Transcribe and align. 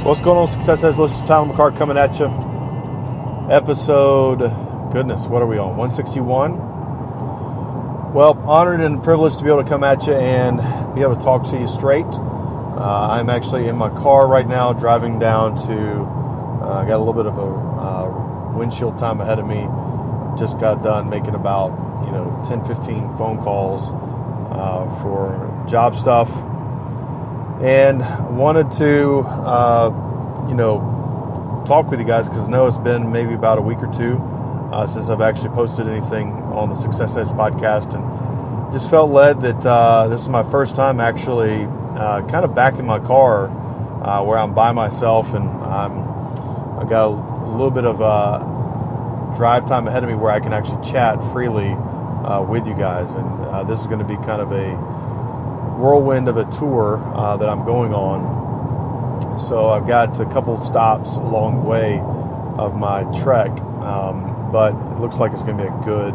So 0.00 0.06
what's 0.06 0.22
going 0.22 0.38
on, 0.38 0.48
Success 0.48 0.80
Has 0.80 0.96
Listen, 0.96 1.26
Tyler 1.26 1.52
McCart 1.52 1.76
coming 1.76 1.98
at 1.98 2.18
you. 2.18 2.24
Episode, 3.54 4.38
goodness, 4.94 5.26
what 5.26 5.42
are 5.42 5.46
we 5.46 5.58
on? 5.58 5.76
161. 5.76 6.56
Well, 8.14 8.32
honored 8.48 8.80
and 8.80 9.02
privileged 9.02 9.36
to 9.36 9.44
be 9.44 9.50
able 9.50 9.62
to 9.62 9.68
come 9.68 9.84
at 9.84 10.06
you 10.06 10.14
and 10.14 10.56
be 10.94 11.02
able 11.02 11.16
to 11.16 11.20
talk 11.20 11.44
to 11.50 11.60
you 11.60 11.68
straight. 11.68 12.06
Uh, 12.06 13.08
I'm 13.10 13.28
actually 13.28 13.68
in 13.68 13.76
my 13.76 13.90
car 13.90 14.26
right 14.26 14.48
now, 14.48 14.72
driving 14.72 15.18
down 15.18 15.56
to. 15.66 16.04
Uh, 16.64 16.82
got 16.84 16.96
a 16.96 17.04
little 17.04 17.12
bit 17.12 17.26
of 17.26 17.36
a 17.36 17.42
uh, 17.42 18.54
windshield 18.56 18.96
time 18.96 19.20
ahead 19.20 19.38
of 19.38 19.46
me. 19.46 19.68
Just 20.38 20.58
got 20.58 20.82
done 20.82 21.10
making 21.10 21.34
about 21.34 21.72
you 22.06 22.12
know 22.12 22.42
10, 22.48 22.64
15 22.64 23.18
phone 23.18 23.36
calls 23.44 23.90
uh, 24.50 24.86
for 25.02 25.66
job 25.68 25.94
stuff 25.94 26.30
and 27.60 28.00
wanted 28.36 28.72
to, 28.72 29.20
uh, 29.20 30.46
you 30.48 30.54
know, 30.54 31.62
talk 31.66 31.90
with 31.90 32.00
you 32.00 32.06
guys 32.06 32.28
because 32.28 32.48
I 32.48 32.50
know 32.50 32.66
it's 32.66 32.78
been 32.78 33.12
maybe 33.12 33.34
about 33.34 33.58
a 33.58 33.60
week 33.60 33.78
or 33.78 33.92
two 33.92 34.16
uh, 34.72 34.86
since 34.86 35.10
I've 35.10 35.20
actually 35.20 35.50
posted 35.50 35.86
anything 35.86 36.32
on 36.32 36.70
the 36.70 36.74
Success 36.74 37.16
Edge 37.16 37.28
podcast, 37.28 37.94
and 37.94 38.72
just 38.72 38.88
felt 38.88 39.10
led 39.10 39.42
that 39.42 39.66
uh, 39.66 40.08
this 40.08 40.22
is 40.22 40.28
my 40.28 40.42
first 40.50 40.74
time 40.74 41.00
actually 41.00 41.64
uh, 41.96 42.26
kind 42.28 42.44
of 42.44 42.54
back 42.54 42.78
in 42.78 42.86
my 42.86 42.98
car 42.98 43.48
uh, 44.04 44.22
where 44.24 44.38
I'm 44.38 44.54
by 44.54 44.72
myself 44.72 45.34
and 45.34 45.48
I'm 45.48 46.08
I 46.78 46.86
got 46.88 47.08
a 47.08 47.50
little 47.50 47.70
bit 47.70 47.84
of 47.84 48.00
uh, 48.00 48.38
drive 49.36 49.66
time 49.66 49.86
ahead 49.86 50.02
of 50.02 50.08
me 50.08 50.14
where 50.14 50.32
I 50.32 50.40
can 50.40 50.54
actually 50.54 50.82
chat 50.90 51.18
freely 51.32 51.76
with 52.48 52.64
you 52.66 52.74
guys, 52.74 53.12
and 53.14 53.68
this 53.68 53.80
is 53.80 53.86
going 53.86 53.98
to 53.98 54.04
be 54.04 54.14
kind 54.16 54.40
of 54.40 54.52
a 54.52 54.99
whirlwind 55.80 56.28
of 56.28 56.36
a 56.36 56.44
tour 56.50 56.98
uh, 57.16 57.36
that 57.38 57.48
I'm 57.48 57.64
going 57.64 57.94
on. 57.94 59.40
So 59.48 59.70
I've 59.70 59.86
got 59.86 60.18
a 60.20 60.26
couple 60.26 60.58
stops 60.60 61.10
along 61.16 61.62
the 61.62 61.68
way 61.68 61.98
of 62.58 62.76
my 62.76 63.04
trek, 63.20 63.50
um, 63.80 64.50
but 64.52 64.74
it 64.74 65.00
looks 65.00 65.16
like 65.16 65.32
it's 65.32 65.42
going 65.42 65.56
to 65.56 65.62
be 65.64 65.68
a 65.68 65.84
good, 65.84 66.14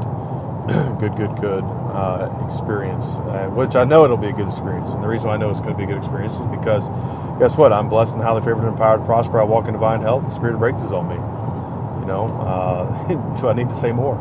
good, 0.99 1.15
good, 1.17 1.35
good 1.41 1.63
uh, 1.63 2.29
experience. 2.45 3.05
Uh, 3.25 3.49
which 3.53 3.75
I 3.75 3.83
know 3.83 4.05
it'll 4.05 4.17
be 4.17 4.27
a 4.27 4.33
good 4.33 4.47
experience, 4.47 4.91
and 4.91 5.03
the 5.03 5.07
reason 5.07 5.29
I 5.29 5.37
know 5.37 5.49
it's 5.49 5.59
going 5.59 5.73
to 5.73 5.77
be 5.77 5.83
a 5.83 5.87
good 5.87 5.97
experience 5.97 6.33
is 6.35 6.45
because, 6.53 6.87
guess 7.39 7.57
what? 7.57 7.73
I'm 7.73 7.89
blessed 7.89 8.13
and 8.13 8.21
highly 8.21 8.41
favored 8.41 8.59
and 8.59 8.69
empowered 8.69 9.01
to 9.01 9.05
prosper. 9.05 9.39
I 9.39 9.43
walk 9.43 9.65
in 9.65 9.73
divine 9.73 10.01
health. 10.01 10.25
The 10.25 10.31
spirit 10.31 10.55
of 10.55 10.61
breakthroughs 10.61 10.91
on 10.91 11.07
me. 11.09 11.15
You 12.01 12.05
know, 12.05 12.27
uh, 12.41 13.07
do 13.41 13.47
I 13.47 13.53
need 13.53 13.69
to 13.69 13.75
say 13.75 13.91
more? 13.91 14.15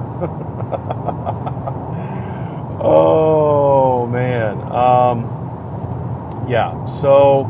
oh 2.81 4.07
man. 4.07 4.61
Um, 4.73 6.44
yeah, 6.55 6.85
so 6.85 7.47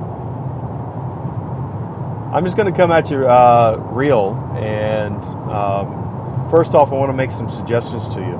I'm 2.32 2.42
just 2.42 2.56
going 2.56 2.72
to 2.72 2.76
come 2.76 2.90
at 2.90 3.10
you 3.10 3.28
uh, 3.28 3.76
real. 3.92 4.32
And 4.56 5.22
um, 5.52 6.48
first 6.50 6.74
off, 6.74 6.90
I 6.90 6.94
want 6.94 7.10
to 7.10 7.16
make 7.16 7.30
some 7.30 7.50
suggestions 7.50 8.02
to 8.14 8.20
you. 8.20 8.36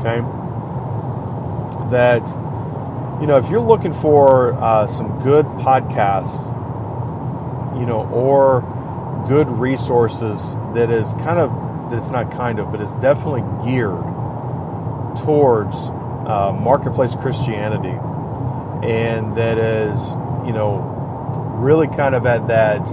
Okay? 0.00 0.18
That, 1.92 2.26
you 3.20 3.28
know, 3.28 3.38
if 3.38 3.48
you're 3.48 3.60
looking 3.60 3.94
for 3.94 4.54
uh, 4.54 4.88
some 4.88 5.22
good 5.22 5.46
podcasts, 5.62 6.48
you 7.78 7.86
know, 7.86 8.08
or 8.12 8.62
good 9.28 9.46
resources 9.46 10.54
that 10.74 10.90
is 10.90 11.12
kind 11.22 11.38
of, 11.38 11.92
that's 11.92 12.10
not 12.10 12.32
kind 12.32 12.58
of, 12.58 12.72
but 12.72 12.80
it's 12.80 12.94
definitely 12.96 13.44
geared 13.64 14.02
towards 15.18 15.76
uh, 16.26 16.52
marketplace 16.60 17.14
Christianity 17.14 17.96
and 18.82 19.36
that 19.36 19.58
is, 19.58 20.12
you 20.44 20.52
know, 20.52 20.78
really 21.58 21.86
kind 21.86 22.14
of 22.14 22.26
at 22.26 22.48
that 22.48 22.84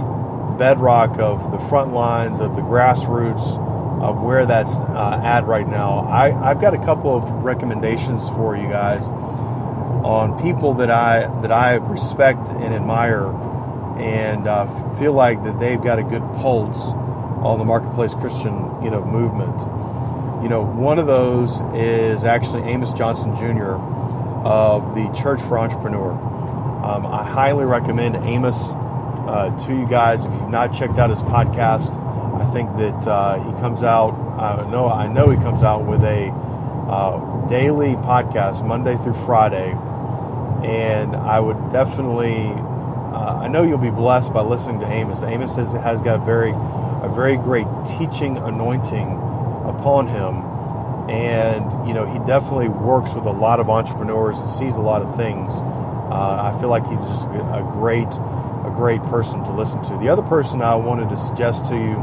bedrock 0.56 1.18
of 1.18 1.50
the 1.50 1.58
front 1.68 1.92
lines 1.92 2.38
of 2.38 2.54
the 2.54 2.62
grassroots 2.62 3.58
of 4.00 4.20
where 4.22 4.46
that's 4.46 4.74
uh, 4.74 5.20
at 5.24 5.44
right 5.46 5.68
now. 5.68 6.06
I, 6.08 6.50
I've 6.50 6.60
got 6.60 6.74
a 6.74 6.78
couple 6.78 7.16
of 7.16 7.24
recommendations 7.44 8.28
for 8.30 8.56
you 8.56 8.68
guys 8.68 9.08
on 9.08 10.40
people 10.40 10.74
that 10.74 10.90
I 10.90 11.26
that 11.42 11.52
I 11.52 11.74
respect 11.74 12.48
and 12.48 12.72
admire, 12.72 13.26
and 13.98 14.46
uh, 14.46 14.96
feel 14.96 15.12
like 15.12 15.42
that 15.44 15.58
they've 15.58 15.82
got 15.82 15.98
a 15.98 16.02
good 16.02 16.22
pulse 16.36 16.78
on 17.42 17.58
the 17.58 17.64
marketplace 17.64 18.14
Christian 18.14 18.82
you 18.82 18.90
know 18.90 19.04
movement. 19.04 19.58
You 20.42 20.48
know, 20.48 20.62
one 20.62 20.98
of 20.98 21.06
those 21.06 21.60
is 21.74 22.24
actually 22.24 22.62
Amos 22.62 22.92
Johnson 22.92 23.34
Jr 23.36 23.76
of 24.44 24.94
the 24.94 25.08
Church 25.12 25.40
for 25.42 25.58
Entrepreneur. 25.58 26.12
Um, 26.12 27.06
I 27.06 27.24
highly 27.24 27.64
recommend 27.64 28.16
Amos 28.16 28.56
uh, 28.56 29.56
to 29.66 29.76
you 29.76 29.86
guys. 29.86 30.24
If 30.24 30.32
you've 30.32 30.50
not 30.50 30.74
checked 30.74 30.98
out 30.98 31.10
his 31.10 31.20
podcast, 31.22 31.94
I 32.40 32.50
think 32.52 32.74
that 32.78 33.06
uh, 33.06 33.42
he 33.44 33.52
comes 33.60 33.82
out. 33.82 34.12
I 34.38 34.68
know 34.70 34.88
I 34.88 35.06
know 35.06 35.28
he 35.28 35.36
comes 35.36 35.62
out 35.62 35.84
with 35.84 36.02
a 36.02 36.28
uh, 36.28 37.46
daily 37.48 37.94
podcast 37.96 38.66
Monday 38.66 38.96
through 38.96 39.14
Friday, 39.26 39.70
and 40.64 41.14
I 41.14 41.38
would 41.38 41.72
definitely. 41.72 42.48
Uh, 43.14 43.40
I 43.42 43.48
know 43.48 43.62
you'll 43.62 43.78
be 43.78 43.90
blessed 43.90 44.32
by 44.32 44.40
listening 44.40 44.80
to 44.80 44.90
Amos. 44.90 45.22
Amos 45.22 45.54
has, 45.56 45.72
has 45.72 46.00
got 46.00 46.24
very 46.24 46.52
a 46.52 47.12
very 47.14 47.36
great 47.36 47.66
teaching 47.86 48.36
anointing 48.38 49.08
upon 49.66 50.06
him 50.08 50.49
and 51.10 51.88
you 51.88 51.92
know 51.92 52.06
he 52.06 52.18
definitely 52.20 52.68
works 52.68 53.14
with 53.14 53.24
a 53.26 53.32
lot 53.32 53.58
of 53.58 53.68
entrepreneurs 53.68 54.36
and 54.38 54.48
sees 54.48 54.76
a 54.76 54.80
lot 54.80 55.02
of 55.02 55.16
things. 55.16 55.52
Uh, 55.52 56.52
I 56.54 56.58
feel 56.60 56.68
like 56.68 56.86
he's 56.86 57.02
just 57.02 57.24
a 57.24 57.68
great, 57.72 58.08
a 58.08 58.72
great 58.74 59.02
person 59.04 59.44
to 59.44 59.52
listen 59.52 59.82
to. 59.84 59.98
The 59.98 60.08
other 60.08 60.22
person 60.22 60.62
I 60.62 60.74
wanted 60.76 61.08
to 61.10 61.16
suggest 61.16 61.66
to 61.66 61.74
you 61.74 61.96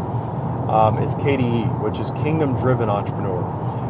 um, 0.69 1.01
is 1.03 1.15
KDE, 1.15 1.81
which 1.81 1.99
is 1.99 2.09
Kingdom 2.23 2.55
Driven 2.57 2.89
Entrepreneur. 2.89 3.43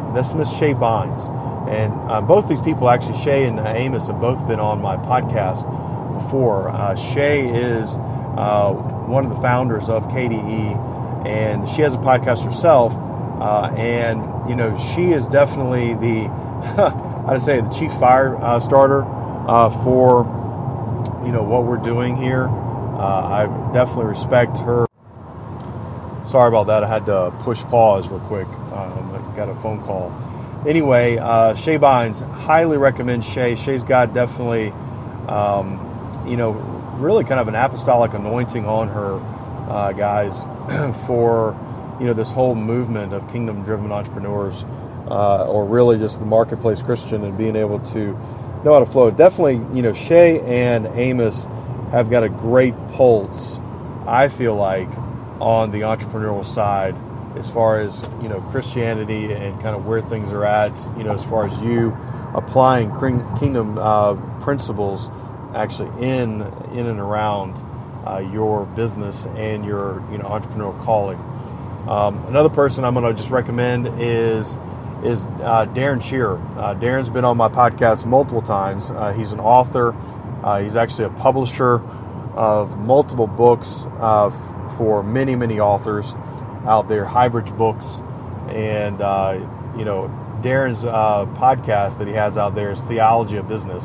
And 0.06 0.16
that's 0.16 0.34
Miss 0.34 0.48
Shae 0.50 0.74
Bynes, 0.78 1.28
and 1.68 1.92
uh, 2.10 2.20
both 2.20 2.48
these 2.48 2.60
people 2.60 2.88
actually, 2.88 3.18
Shae 3.18 3.46
and 3.46 3.58
Amos, 3.58 4.06
have 4.06 4.20
both 4.20 4.46
been 4.46 4.60
on 4.60 4.80
my 4.80 4.96
podcast 4.96 5.62
before. 6.22 6.68
Uh, 6.68 6.94
Shae 6.94 7.54
is 7.54 7.96
uh, 7.96 8.72
one 9.06 9.24
of 9.24 9.34
the 9.34 9.40
founders 9.40 9.88
of 9.88 10.04
KDE, 10.04 11.26
and 11.26 11.68
she 11.68 11.82
has 11.82 11.94
a 11.94 11.98
podcast 11.98 12.44
herself 12.44 12.92
uh, 13.40 13.72
and 13.76 14.37
you 14.48 14.56
know, 14.56 14.76
she 14.94 15.12
is 15.12 15.26
definitely 15.26 15.94
the 15.94 16.28
I'd 17.28 17.42
say 17.42 17.60
the 17.60 17.68
chief 17.68 17.92
fire 18.00 18.36
uh, 18.36 18.58
starter 18.58 19.04
uh, 19.04 19.70
for 19.84 20.24
you 21.24 21.32
know 21.32 21.42
what 21.42 21.64
we're 21.64 21.76
doing 21.76 22.16
here. 22.16 22.48
Uh, 22.48 23.46
I 23.46 23.72
definitely 23.72 24.06
respect 24.06 24.58
her. 24.58 24.86
Sorry 26.26 26.48
about 26.48 26.66
that. 26.66 26.84
I 26.84 26.88
had 26.88 27.06
to 27.06 27.32
push 27.42 27.62
pause 27.64 28.08
real 28.08 28.20
quick. 28.20 28.48
Um, 28.48 29.12
I 29.14 29.36
got 29.36 29.48
a 29.48 29.54
phone 29.56 29.82
call. 29.84 30.10
Anyway, 30.66 31.16
uh, 31.16 31.54
Shae 31.54 31.78
Bynes, 31.78 32.28
highly 32.40 32.76
recommend 32.76 33.22
Shae. 33.22 33.56
Shae's 33.56 33.84
got 33.84 34.12
definitely, 34.12 34.70
um, 35.28 36.24
you 36.26 36.36
know, 36.36 36.52
really 36.98 37.24
kind 37.24 37.40
of 37.40 37.48
an 37.48 37.54
apostolic 37.54 38.12
anointing 38.14 38.66
on 38.66 38.88
her, 38.88 39.20
uh, 39.70 39.92
guys, 39.92 40.42
for 41.06 41.56
you 42.00 42.06
know 42.06 42.14
this 42.14 42.30
whole 42.30 42.54
movement 42.54 43.12
of 43.12 43.28
kingdom 43.30 43.62
driven 43.64 43.92
entrepreneurs 43.92 44.64
uh, 45.10 45.46
or 45.46 45.64
really 45.64 45.98
just 45.98 46.18
the 46.20 46.26
marketplace 46.26 46.82
christian 46.82 47.24
and 47.24 47.36
being 47.36 47.56
able 47.56 47.78
to 47.80 48.12
know 48.64 48.72
how 48.72 48.80
to 48.80 48.86
flow. 48.86 49.10
Definitely 49.10 49.54
you 49.76 49.82
know 49.82 49.92
shae 49.92 50.42
and 50.46 50.86
amos 50.98 51.46
have 51.92 52.10
got 52.10 52.22
a 52.22 52.28
great 52.28 52.74
pulse 52.92 53.58
i 54.06 54.28
feel 54.28 54.54
like 54.54 54.88
on 55.40 55.70
the 55.70 55.80
entrepreneurial 55.80 56.44
side 56.44 56.94
as 57.36 57.50
far 57.50 57.80
as 57.80 58.02
you 58.20 58.28
know 58.28 58.40
christianity 58.50 59.32
and 59.32 59.54
kind 59.62 59.76
of 59.76 59.86
where 59.86 60.00
things 60.02 60.32
are 60.32 60.44
at 60.44 60.76
you 60.98 61.04
know 61.04 61.12
as 61.12 61.24
far 61.24 61.46
as 61.46 61.56
you 61.62 61.96
applying 62.34 62.90
kingdom 63.38 63.78
uh, 63.78 64.14
principles 64.40 65.08
actually 65.54 65.88
in 66.04 66.42
in 66.72 66.86
and 66.86 67.00
around 67.00 67.56
uh, 68.06 68.18
your 68.18 68.66
business 68.66 69.26
and 69.36 69.64
your 69.64 70.02
you 70.10 70.18
know 70.18 70.24
entrepreneurial 70.24 70.84
calling 70.84 71.18
um, 71.88 72.26
another 72.26 72.50
person 72.50 72.84
I'm 72.84 72.94
going 72.94 73.06
to 73.06 73.14
just 73.18 73.30
recommend 73.30 73.88
is 74.00 74.56
is 75.04 75.22
uh, 75.22 75.64
Darren 75.74 76.02
Shearer. 76.02 76.38
Uh, 76.56 76.74
Darren's 76.74 77.08
been 77.08 77.24
on 77.24 77.36
my 77.36 77.48
podcast 77.48 78.04
multiple 78.04 78.42
times. 78.42 78.90
Uh, 78.90 79.12
he's 79.12 79.32
an 79.32 79.40
author. 79.40 79.94
Uh, 80.42 80.60
he's 80.60 80.76
actually 80.76 81.04
a 81.04 81.10
publisher 81.10 81.80
of 82.34 82.76
multiple 82.78 83.26
books 83.26 83.86
uh, 84.00 84.26
f- 84.26 84.76
for 84.76 85.02
many, 85.02 85.34
many 85.36 85.60
authors 85.60 86.14
out 86.66 86.88
there, 86.88 87.04
Highbridge 87.04 87.56
Books, 87.56 88.02
and 88.48 89.00
uh, 89.00 89.38
you 89.78 89.84
know 89.84 90.08
Darren's 90.42 90.82
podcast 90.82 91.98
that 91.98 92.06
he 92.08 92.14
has 92.14 92.36
out 92.36 92.54
there 92.54 92.70
is 92.70 92.80
Theology 92.82 93.36
of 93.36 93.48
Business, 93.48 93.84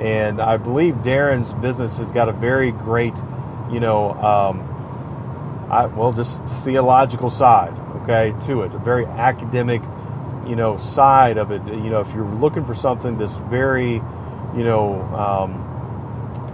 and 0.00 0.40
I 0.40 0.56
believe 0.56 0.96
Darren's 0.96 1.52
business 1.54 1.98
has 1.98 2.10
got 2.10 2.28
a 2.28 2.32
very 2.32 2.72
great, 2.72 3.14
you 3.70 3.80
know, 3.80 4.12
um, 4.14 4.71
I, 5.72 5.86
well, 5.86 6.12
just 6.12 6.40
theological 6.64 7.30
side, 7.30 7.76
okay, 8.02 8.34
to 8.46 8.62
it, 8.62 8.74
a 8.74 8.78
very 8.78 9.06
academic, 9.06 9.82
you 10.46 10.54
know, 10.54 10.76
side 10.76 11.38
of 11.38 11.50
it. 11.50 11.64
You 11.66 11.90
know, 11.90 12.00
if 12.00 12.14
you're 12.14 12.24
looking 12.24 12.64
for 12.64 12.74
something 12.74 13.18
that's 13.18 13.36
very, 13.36 13.94
you 13.94 14.64
know. 14.64 15.00
Um, 15.14 15.68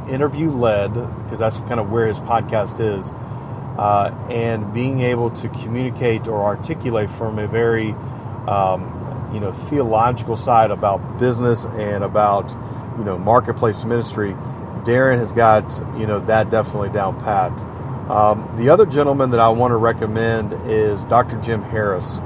interview 0.08 0.50
led, 0.50 0.94
because 0.94 1.38
that's 1.38 1.58
kind 1.58 1.78
of 1.78 1.90
where 1.90 2.06
his 2.06 2.18
podcast 2.20 2.80
is, 2.80 3.12
uh, 3.78 4.10
and 4.30 4.72
being 4.72 5.00
able 5.02 5.30
to 5.30 5.48
communicate 5.50 6.26
or 6.26 6.42
articulate 6.42 7.10
from 7.10 7.38
a 7.38 7.46
very, 7.46 7.92
um, 8.48 9.30
you 9.34 9.38
know, 9.38 9.52
theological 9.52 10.34
side 10.34 10.70
about 10.70 11.18
business 11.18 11.66
and 11.66 12.02
about, 12.02 12.50
you 12.96 13.04
know, 13.04 13.18
marketplace 13.18 13.84
ministry. 13.84 14.32
Darren 14.84 15.18
has 15.18 15.32
got, 15.32 15.70
you 15.98 16.06
know, 16.06 16.20
that 16.20 16.50
definitely 16.50 16.88
down 16.88 17.20
pat. 17.20 17.52
Um, 18.08 18.48
the 18.56 18.70
other 18.70 18.86
gentleman 18.86 19.30
that 19.32 19.40
I 19.40 19.48
want 19.50 19.72
to 19.72 19.76
recommend 19.76 20.54
is 20.70 21.02
Dr. 21.04 21.40
Jim 21.42 21.62
Harris. 21.62 22.18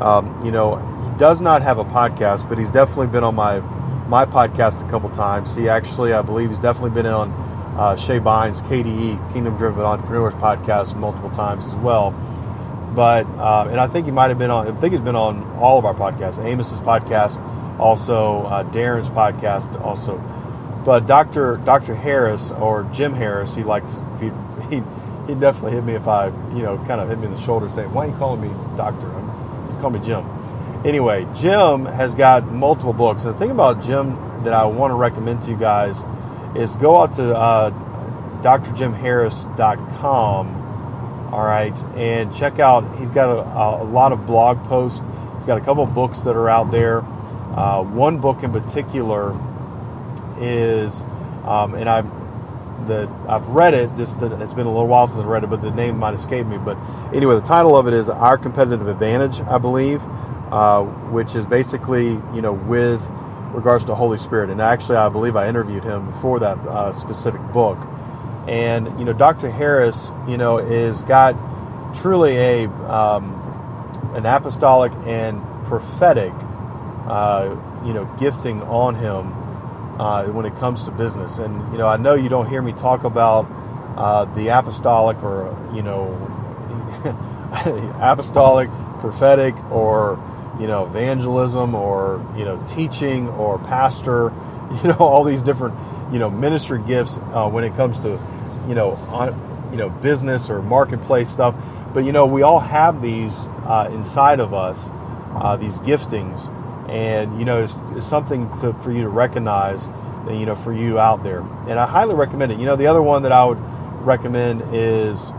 Um, 0.00 0.42
you 0.44 0.50
know, 0.50 0.76
he 0.76 1.18
does 1.18 1.40
not 1.40 1.62
have 1.62 1.78
a 1.78 1.84
podcast, 1.84 2.48
but 2.48 2.58
he's 2.58 2.70
definitely 2.70 3.08
been 3.08 3.24
on 3.24 3.34
my 3.34 3.60
my 4.08 4.24
podcast 4.24 4.86
a 4.86 4.90
couple 4.90 5.10
times. 5.10 5.54
He 5.54 5.68
actually, 5.68 6.12
I 6.12 6.22
believe, 6.22 6.50
he's 6.50 6.58
definitely 6.58 6.90
been 6.90 7.06
on 7.06 7.32
uh, 7.76 7.96
Shae 7.96 8.20
Bynes' 8.22 8.60
KDE, 8.62 9.32
Kingdom 9.32 9.56
Driven 9.56 9.82
Entrepreneurs 9.84 10.34
podcast, 10.34 10.96
multiple 10.96 11.30
times 11.30 11.66
as 11.66 11.74
well. 11.74 12.12
But 12.94 13.26
uh, 13.36 13.68
and 13.70 13.78
I 13.78 13.88
think 13.88 14.06
he 14.06 14.12
might 14.12 14.28
have 14.28 14.38
been 14.38 14.50
on. 14.50 14.68
I 14.68 14.80
think 14.80 14.92
he's 14.92 15.02
been 15.02 15.16
on 15.16 15.44
all 15.58 15.78
of 15.78 15.84
our 15.84 15.94
podcasts, 15.94 16.38
Amos's 16.38 16.80
podcast, 16.80 17.38
also 17.78 18.42
uh, 18.44 18.64
Darren's 18.70 19.10
podcast, 19.10 19.78
also. 19.82 20.16
But 20.86 21.06
Dr. 21.06 21.58
Dr. 21.58 21.94
Harris 21.94 22.52
or 22.52 22.84
Jim 22.84 23.12
Harris, 23.12 23.54
he 23.54 23.64
liked 23.64 23.90
he 24.20 24.30
he 24.70 24.82
he 25.26 25.34
definitely 25.34 25.72
hit 25.72 25.84
me 25.84 25.94
if 25.94 26.06
I 26.06 26.28
you 26.54 26.62
know 26.62 26.78
kind 26.86 27.00
of 27.00 27.08
hit 27.08 27.18
me 27.18 27.26
in 27.26 27.34
the 27.34 27.42
shoulder 27.42 27.68
saying, 27.68 27.92
"Why 27.92 28.06
are 28.06 28.10
you 28.10 28.16
calling 28.16 28.40
me 28.40 28.48
doctor? 28.76 29.12
I'm, 29.12 29.66
Just 29.66 29.80
call 29.80 29.90
me 29.90 30.00
Jim." 30.00 30.24
anyway, 30.86 31.26
Jim 31.34 31.86
has 31.86 32.14
got 32.14 32.52
multiple 32.52 32.92
books. 32.92 33.24
And 33.24 33.34
the 33.34 33.38
thing 33.38 33.50
about 33.50 33.82
Jim 33.82 34.44
that 34.44 34.52
I 34.52 34.64
want 34.64 34.92
to 34.92 34.94
recommend 34.94 35.42
to 35.42 35.50
you 35.50 35.56
guys 35.56 36.04
is 36.54 36.70
go 36.76 37.00
out 37.00 37.14
to 37.14 37.34
uh, 37.34 37.70
drjimharris.com, 38.42 41.32
all 41.32 41.44
right, 41.44 41.76
and 41.96 42.34
check 42.34 42.58
out, 42.58 42.98
he's 42.98 43.10
got 43.10 43.30
a, 43.30 43.82
a, 43.82 43.84
lot 43.84 44.12
of 44.12 44.26
blog 44.26 44.62
posts. 44.64 45.00
He's 45.34 45.44
got 45.44 45.58
a 45.58 45.64
couple 45.64 45.84
books 45.86 46.20
that 46.20 46.36
are 46.36 46.48
out 46.48 46.70
there. 46.70 47.00
Uh, 47.00 47.82
one 47.82 48.18
book 48.18 48.42
in 48.42 48.52
particular 48.52 49.30
is, 50.38 51.02
um, 51.44 51.74
and 51.74 51.88
I've 51.88 52.06
the 52.86 53.10
I've 53.28 53.46
read 53.48 53.74
it. 53.74 53.90
Just 53.96 54.20
that 54.20 54.32
it's 54.32 54.54
been 54.54 54.66
a 54.66 54.72
little 54.72 54.86
while 54.88 55.06
since 55.06 55.20
I 55.20 55.24
read 55.24 55.44
it, 55.44 55.50
but 55.50 55.62
the 55.62 55.70
name 55.70 55.98
might 55.98 56.14
escape 56.14 56.46
me. 56.46 56.58
But 56.58 56.76
anyway, 57.14 57.34
the 57.34 57.46
title 57.46 57.76
of 57.76 57.86
it 57.86 57.94
is 57.94 58.08
"Our 58.08 58.38
Competitive 58.38 58.88
Advantage," 58.88 59.40
I 59.42 59.58
believe 59.58 60.02
uh, 60.50 60.84
which 60.84 61.34
is 61.34 61.46
basically, 61.46 62.10
you 62.34 62.40
know, 62.40 62.52
with 62.52 63.02
regards 63.52 63.84
to 63.84 63.94
Holy 63.94 64.18
Spirit. 64.18 64.50
And 64.50 64.60
actually, 64.60 64.96
I 64.96 65.08
believe 65.08 65.36
I 65.36 65.48
interviewed 65.48 65.84
him 65.84 66.12
for 66.20 66.38
that 66.40 66.58
uh, 66.58 66.92
specific 66.92 67.40
book. 67.52 67.78
And 68.46 68.98
you 68.98 69.04
know, 69.04 69.12
Dr. 69.12 69.50
Harris, 69.50 70.12
you 70.28 70.36
know, 70.36 70.58
is 70.58 71.02
got 71.02 71.34
truly 71.94 72.36
a 72.36 72.68
um, 72.68 73.42
an 74.14 74.24
apostolic 74.24 74.92
and 75.04 75.42
prophetic, 75.64 76.32
uh, 77.08 77.56
you 77.84 77.92
know, 77.92 78.04
gifting 78.18 78.62
on 78.62 78.94
him 78.94 79.32
uh, 79.98 80.24
when 80.26 80.46
it 80.46 80.56
comes 80.56 80.84
to 80.84 80.90
business. 80.90 81.38
And 81.38 81.72
you 81.72 81.78
know, 81.78 81.86
I 81.86 81.96
know 81.96 82.14
you 82.14 82.28
don't 82.28 82.48
hear 82.48 82.62
me 82.62 82.72
talk 82.72 83.04
about 83.04 83.46
uh, 83.96 84.24
the 84.34 84.48
apostolic 84.48 85.22
or 85.22 85.56
you 85.74 85.82
know, 85.82 86.12
apostolic, 88.00 88.68
prophetic, 89.00 89.54
or 89.70 90.18
you 90.60 90.66
know, 90.66 90.86
evangelism 90.86 91.74
or, 91.74 92.24
you 92.36 92.44
know, 92.44 92.62
teaching 92.66 93.28
or 93.30 93.58
pastor, 93.58 94.32
you 94.82 94.88
know, 94.88 94.96
all 94.98 95.24
these 95.24 95.42
different, 95.42 95.74
you 96.12 96.18
know, 96.18 96.30
ministry 96.30 96.82
gifts 96.86 97.18
uh, 97.32 97.48
when 97.48 97.64
it 97.64 97.74
comes 97.76 98.00
to, 98.00 98.18
you 98.68 98.74
know, 98.74 98.92
on, 99.10 99.68
you 99.70 99.76
know, 99.76 99.90
business 99.90 100.48
or 100.50 100.62
marketplace 100.62 101.28
stuff. 101.30 101.54
But, 101.92 102.04
you 102.04 102.12
know, 102.12 102.26
we 102.26 102.42
all 102.42 102.60
have 102.60 103.02
these 103.02 103.46
uh, 103.66 103.90
inside 103.92 104.40
of 104.40 104.54
us, 104.54 104.90
uh, 105.34 105.56
these 105.56 105.78
giftings. 105.80 106.52
And, 106.88 107.38
you 107.38 107.44
know, 107.44 107.64
it's, 107.64 107.74
it's 107.94 108.06
something 108.06 108.48
to, 108.60 108.72
for 108.82 108.92
you 108.92 109.02
to 109.02 109.08
recognize, 109.08 109.86
you 110.30 110.46
know, 110.46 110.56
for 110.56 110.72
you 110.72 110.98
out 110.98 111.22
there. 111.22 111.40
And 111.40 111.78
I 111.78 111.86
highly 111.86 112.14
recommend 112.14 112.52
it. 112.52 112.58
You 112.58 112.66
know, 112.66 112.76
the 112.76 112.86
other 112.86 113.02
one 113.02 113.22
that 113.22 113.32
I 113.32 113.44
would 113.44 113.60
recommend 114.04 114.62
is 114.72 115.32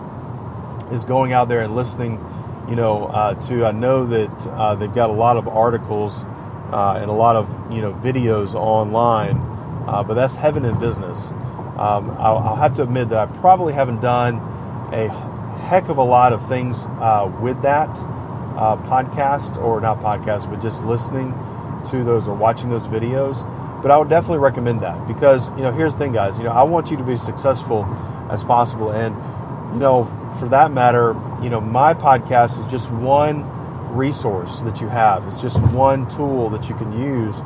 is 0.92 1.04
going 1.04 1.34
out 1.34 1.50
there 1.50 1.62
and 1.62 1.76
listening 1.76 2.18
you 2.70 2.76
know, 2.76 3.06
uh, 3.06 3.34
to 3.48 3.66
I 3.66 3.72
know 3.72 4.06
that 4.06 4.48
uh, 4.48 4.76
they've 4.76 4.94
got 4.94 5.10
a 5.10 5.14
lot 5.14 5.38
of 5.38 5.48
articles 5.48 6.24
uh, 6.72 7.00
and 7.02 7.10
a 7.10 7.14
lot 7.14 7.36
of 7.36 7.50
you 7.72 7.82
know 7.82 7.94
videos 7.94 8.54
online, 8.54 9.38
uh, 9.88 10.04
but 10.06 10.16
that's 10.16 10.36
heaven 10.36 10.66
in 10.66 10.78
business. 10.80 11.32
Um, 11.78 12.12
I'll, 12.20 12.38
I'll, 12.40 12.56
have 12.56 12.74
to 12.76 12.84
admit 12.84 13.10
that 13.10 13.20
I 13.20 13.26
probably 13.38 13.72
haven't 13.72 14.02
done 14.02 14.38
a 14.92 15.08
heck 15.60 15.90
of 15.90 15.98
a 15.98 16.04
lot 16.04 16.34
of 16.34 16.48
things 16.48 16.86
uh, 17.00 17.32
with 17.40 17.62
that 17.62 17.96
uh, 18.58 18.78
podcast 18.78 19.58
or 19.58 19.80
not 19.80 20.00
podcast, 20.00 20.50
but 20.50 20.62
just 20.62 20.84
listening 20.84 21.32
to 21.92 22.04
those 22.04 22.28
or 22.28 22.36
watching 22.36 22.70
those 22.70 22.84
videos. 22.84 23.44
But 23.82 23.92
I 23.92 23.98
would 23.98 24.10
definitely 24.10 24.40
recommend 24.40 24.82
that 24.82 25.08
because 25.08 25.50
you 25.52 25.64
know 25.64 25.72
here's 25.72 25.94
the 25.94 26.00
thing, 26.00 26.14
guys. 26.14 26.38
You 26.38 26.46
know 26.46 26.52
I 26.52 26.64
want 26.64 26.92
you 26.92 26.98
to 26.98 27.04
be 27.04 27.18
successful 27.18 27.86
as 28.32 28.44
possible, 28.44 28.92
and 28.92 29.16
you 29.74 29.80
know 29.80 30.06
for 30.40 30.48
that 30.50 30.72
matter, 30.72 31.16
you 31.42 31.50
know, 31.50 31.60
my 31.60 31.94
podcast 31.94 32.60
is 32.64 32.72
just 32.72 32.90
one 32.92 33.46
resource 33.96 34.60
that 34.62 34.82
you 34.82 34.88
have. 34.88 35.28
It's 35.28 35.42
just 35.42 35.60
one 35.72 36.08
tool 36.10 36.50
that 36.52 36.70
you 36.70 36.76
can 36.76 36.92
use, 36.92 37.38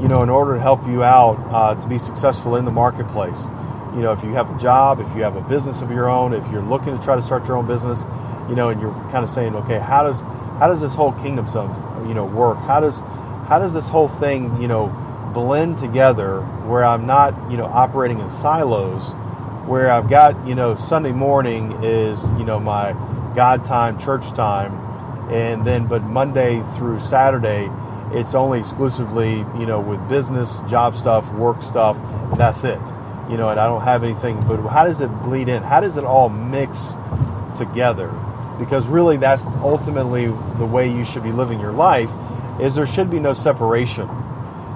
you 0.00 0.08
know, 0.08 0.22
in 0.22 0.28
order 0.28 0.54
to 0.54 0.60
help 0.60 0.86
you 0.86 1.02
out 1.02 1.36
uh, 1.50 1.80
to 1.80 1.86
be 1.86 1.98
successful 1.98 2.56
in 2.56 2.64
the 2.64 2.70
marketplace. 2.70 3.40
You 3.94 4.00
know, 4.00 4.12
if 4.12 4.22
you 4.24 4.30
have 4.30 4.54
a 4.54 4.58
job, 4.58 5.00
if 5.00 5.14
you 5.14 5.22
have 5.22 5.36
a 5.36 5.42
business 5.42 5.82
of 5.82 5.90
your 5.90 6.08
own, 6.08 6.32
if 6.32 6.50
you're 6.50 6.62
looking 6.62 6.96
to 6.96 7.04
try 7.04 7.14
to 7.14 7.22
start 7.22 7.46
your 7.46 7.56
own 7.56 7.66
business, 7.66 8.04
you 8.48 8.54
know, 8.54 8.70
and 8.70 8.80
you're 8.80 8.94
kind 9.10 9.24
of 9.24 9.30
saying, 9.30 9.54
okay, 9.54 9.78
how 9.78 10.02
does 10.02 10.22
how 10.62 10.68
does 10.68 10.80
this 10.80 10.94
whole 10.94 11.10
kingdom 11.10 11.44
you 12.06 12.14
know, 12.14 12.24
work? 12.24 12.56
How 12.58 12.78
does 12.78 13.00
how 13.48 13.58
does 13.58 13.72
this 13.72 13.88
whole 13.88 14.06
thing, 14.06 14.62
you 14.62 14.68
know, 14.68 14.86
blend 15.34 15.76
together 15.76 16.40
where 16.68 16.84
I'm 16.84 17.04
not, 17.04 17.50
you 17.50 17.56
know, 17.56 17.66
operating 17.66 18.20
in 18.20 18.30
silos? 18.30 19.12
where 19.66 19.90
I've 19.90 20.10
got, 20.10 20.46
you 20.46 20.54
know, 20.54 20.74
Sunday 20.74 21.12
morning 21.12 21.84
is, 21.84 22.22
you 22.38 22.44
know, 22.44 22.58
my 22.58 22.92
God 23.34 23.64
time, 23.64 23.98
church 23.98 24.32
time, 24.32 24.72
and 25.30 25.66
then, 25.66 25.86
but 25.86 26.02
Monday 26.02 26.62
through 26.74 27.00
Saturday, 27.00 27.70
it's 28.10 28.34
only 28.34 28.58
exclusively, 28.58 29.38
you 29.58 29.66
know, 29.66 29.80
with 29.80 30.06
business, 30.08 30.58
job 30.68 30.96
stuff, 30.96 31.30
work 31.34 31.62
stuff, 31.62 31.96
and 31.96 32.40
that's 32.40 32.64
it. 32.64 32.80
You 33.30 33.36
know, 33.36 33.48
and 33.48 33.58
I 33.58 33.66
don't 33.66 33.82
have 33.82 34.02
anything, 34.04 34.40
but 34.46 34.60
how 34.68 34.84
does 34.84 35.00
it 35.00 35.08
bleed 35.22 35.48
in? 35.48 35.62
How 35.62 35.80
does 35.80 35.96
it 35.96 36.04
all 36.04 36.28
mix 36.28 36.94
together? 37.56 38.10
Because 38.62 38.86
really, 38.86 39.16
that's 39.16 39.44
ultimately 39.62 40.26
the 40.26 40.66
way 40.66 40.90
you 40.90 41.04
should 41.04 41.22
be 41.22 41.32
living 41.32 41.60
your 41.60 41.72
life, 41.72 42.10
is 42.60 42.74
there 42.74 42.86
should 42.86 43.10
be 43.10 43.18
no 43.18 43.34
separation. 43.34 44.06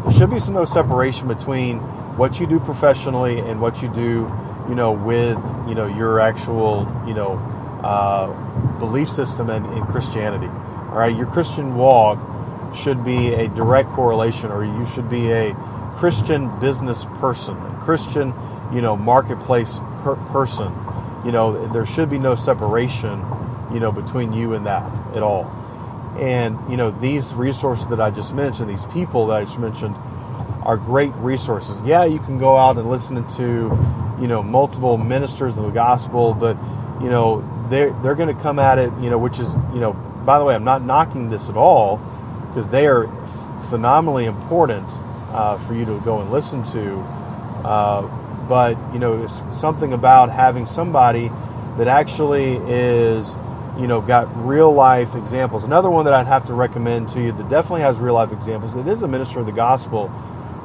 There 0.02 0.12
should 0.12 0.31
be 0.31 0.40
some 0.40 0.55
no 0.55 0.64
separation 0.64 1.28
between 1.28 1.78
what 2.16 2.40
you 2.40 2.47
do 2.47 2.59
professionally 2.59 3.38
and 3.38 3.61
what 3.61 3.83
you 3.83 3.88
do 3.88 4.31
you 4.69 4.75
know, 4.75 4.93
with 4.93 5.38
you 5.69 5.75
know 5.75 5.87
your 5.87 6.21
actual 6.21 6.87
you 7.07 7.14
know 7.14 7.35
uh, 7.83 8.78
belief 8.78 9.09
system 9.09 9.50
and 9.50 9.66
in 9.76 9.85
Christianity. 9.87 10.47
All 10.47 10.99
right, 10.99 11.16
your 11.16 11.26
Christian 11.26 11.76
walk 11.76 12.19
should 12.75 13.05
be 13.05 13.33
a 13.35 13.49
direct 13.49 13.90
correlation, 13.90 14.50
or 14.50 14.64
you 14.64 14.87
should 14.87 15.09
be 15.09 15.31
a 15.31 15.55
Christian 15.97 16.59
business 16.59 17.05
person, 17.19 17.57
a 17.57 17.83
Christian 17.85 18.35
you 18.73 18.81
know 18.81 18.97
marketplace 18.97 19.78
person. 20.26 20.73
You 21.25 21.33
know, 21.33 21.73
there 21.73 21.87
should 21.87 22.09
be 22.09 22.19
no 22.19 22.35
separation, 22.35 23.21
you 23.76 23.80
know, 23.80 23.92
between 23.92 24.33
you 24.33 24.54
and 24.54 24.64
that 24.64 24.90
at 25.14 25.23
all. 25.23 25.45
And 26.18 26.59
you 26.71 26.78
know, 26.78 26.90
these 26.90 27.35
resources 27.35 27.87
that 27.88 28.00
I 28.00 28.09
just 28.09 28.35
mentioned, 28.35 28.71
these 28.71 28.87
people 28.87 29.26
that 29.26 29.37
I 29.37 29.45
just 29.45 29.59
mentioned, 29.59 29.95
are 30.62 30.78
great 30.78 31.12
resources. 31.16 31.78
Yeah, 31.85 32.06
you 32.06 32.18
can 32.18 32.38
go 32.38 32.56
out 32.56 32.78
and 32.78 32.88
listen 32.88 33.28
to 33.37 33.45
you 34.18 34.26
know 34.26 34.42
multiple 34.42 34.97
ministers 34.97 35.59
of 35.59 35.64
the 35.64 35.71
gospel, 35.71 36.33
but 36.33 36.56
you 37.02 37.11
know 37.11 37.45
they're 37.68 37.92
they're 38.02 38.14
going 38.14 38.35
to 38.35 38.42
come 38.42 38.59
at 38.59 38.78
it 38.78 38.90
you 39.02 39.11
know 39.11 39.18
which 39.18 39.38
is 39.38 39.52
you 39.75 39.80
know 39.80 39.92
by 40.25 40.38
the 40.38 40.45
way 40.47 40.54
I'm 40.54 40.64
not 40.64 40.83
knocking 40.83 41.28
this 41.28 41.50
at 41.50 41.56
all 41.59 41.99
because 42.49 42.66
they 42.71 42.87
are 42.87 43.09
phenomenally 43.68 44.25
important 44.25 44.88
uh, 45.33 45.59
for 45.66 45.75
you 45.75 45.85
to 45.85 46.00
go 46.00 46.23
and 46.23 46.30
listen 46.30 46.64
to. 46.73 46.97
Uh, 47.62 48.02
but 48.49 48.78
you 48.95 48.99
know, 48.99 49.23
it's 49.23 49.42
something 49.54 49.92
about 49.92 50.30
having 50.30 50.64
somebody 50.64 51.30
that 51.76 51.88
actually 51.88 52.56
is, 52.66 53.37
you 53.78 53.87
know, 53.87 54.00
got 54.00 54.47
real 54.47 54.73
life 54.73 55.14
examples. 55.14 55.64
Another 55.64 55.90
one 55.90 56.04
that 56.06 56.14
I'd 56.14 56.26
have 56.26 56.47
to 56.47 56.54
recommend 56.54 57.09
to 57.11 57.21
you 57.21 57.33
that 57.33 57.49
definitely 57.49 57.83
has 57.83 57.99
real 57.99 58.14
life 58.14 58.33
examples. 58.33 58.75
It 58.75 58.87
is 58.87 59.02
a 59.02 59.09
minister 59.09 59.40
of 59.40 59.47
the 59.47 59.52
gospel, 59.52 60.11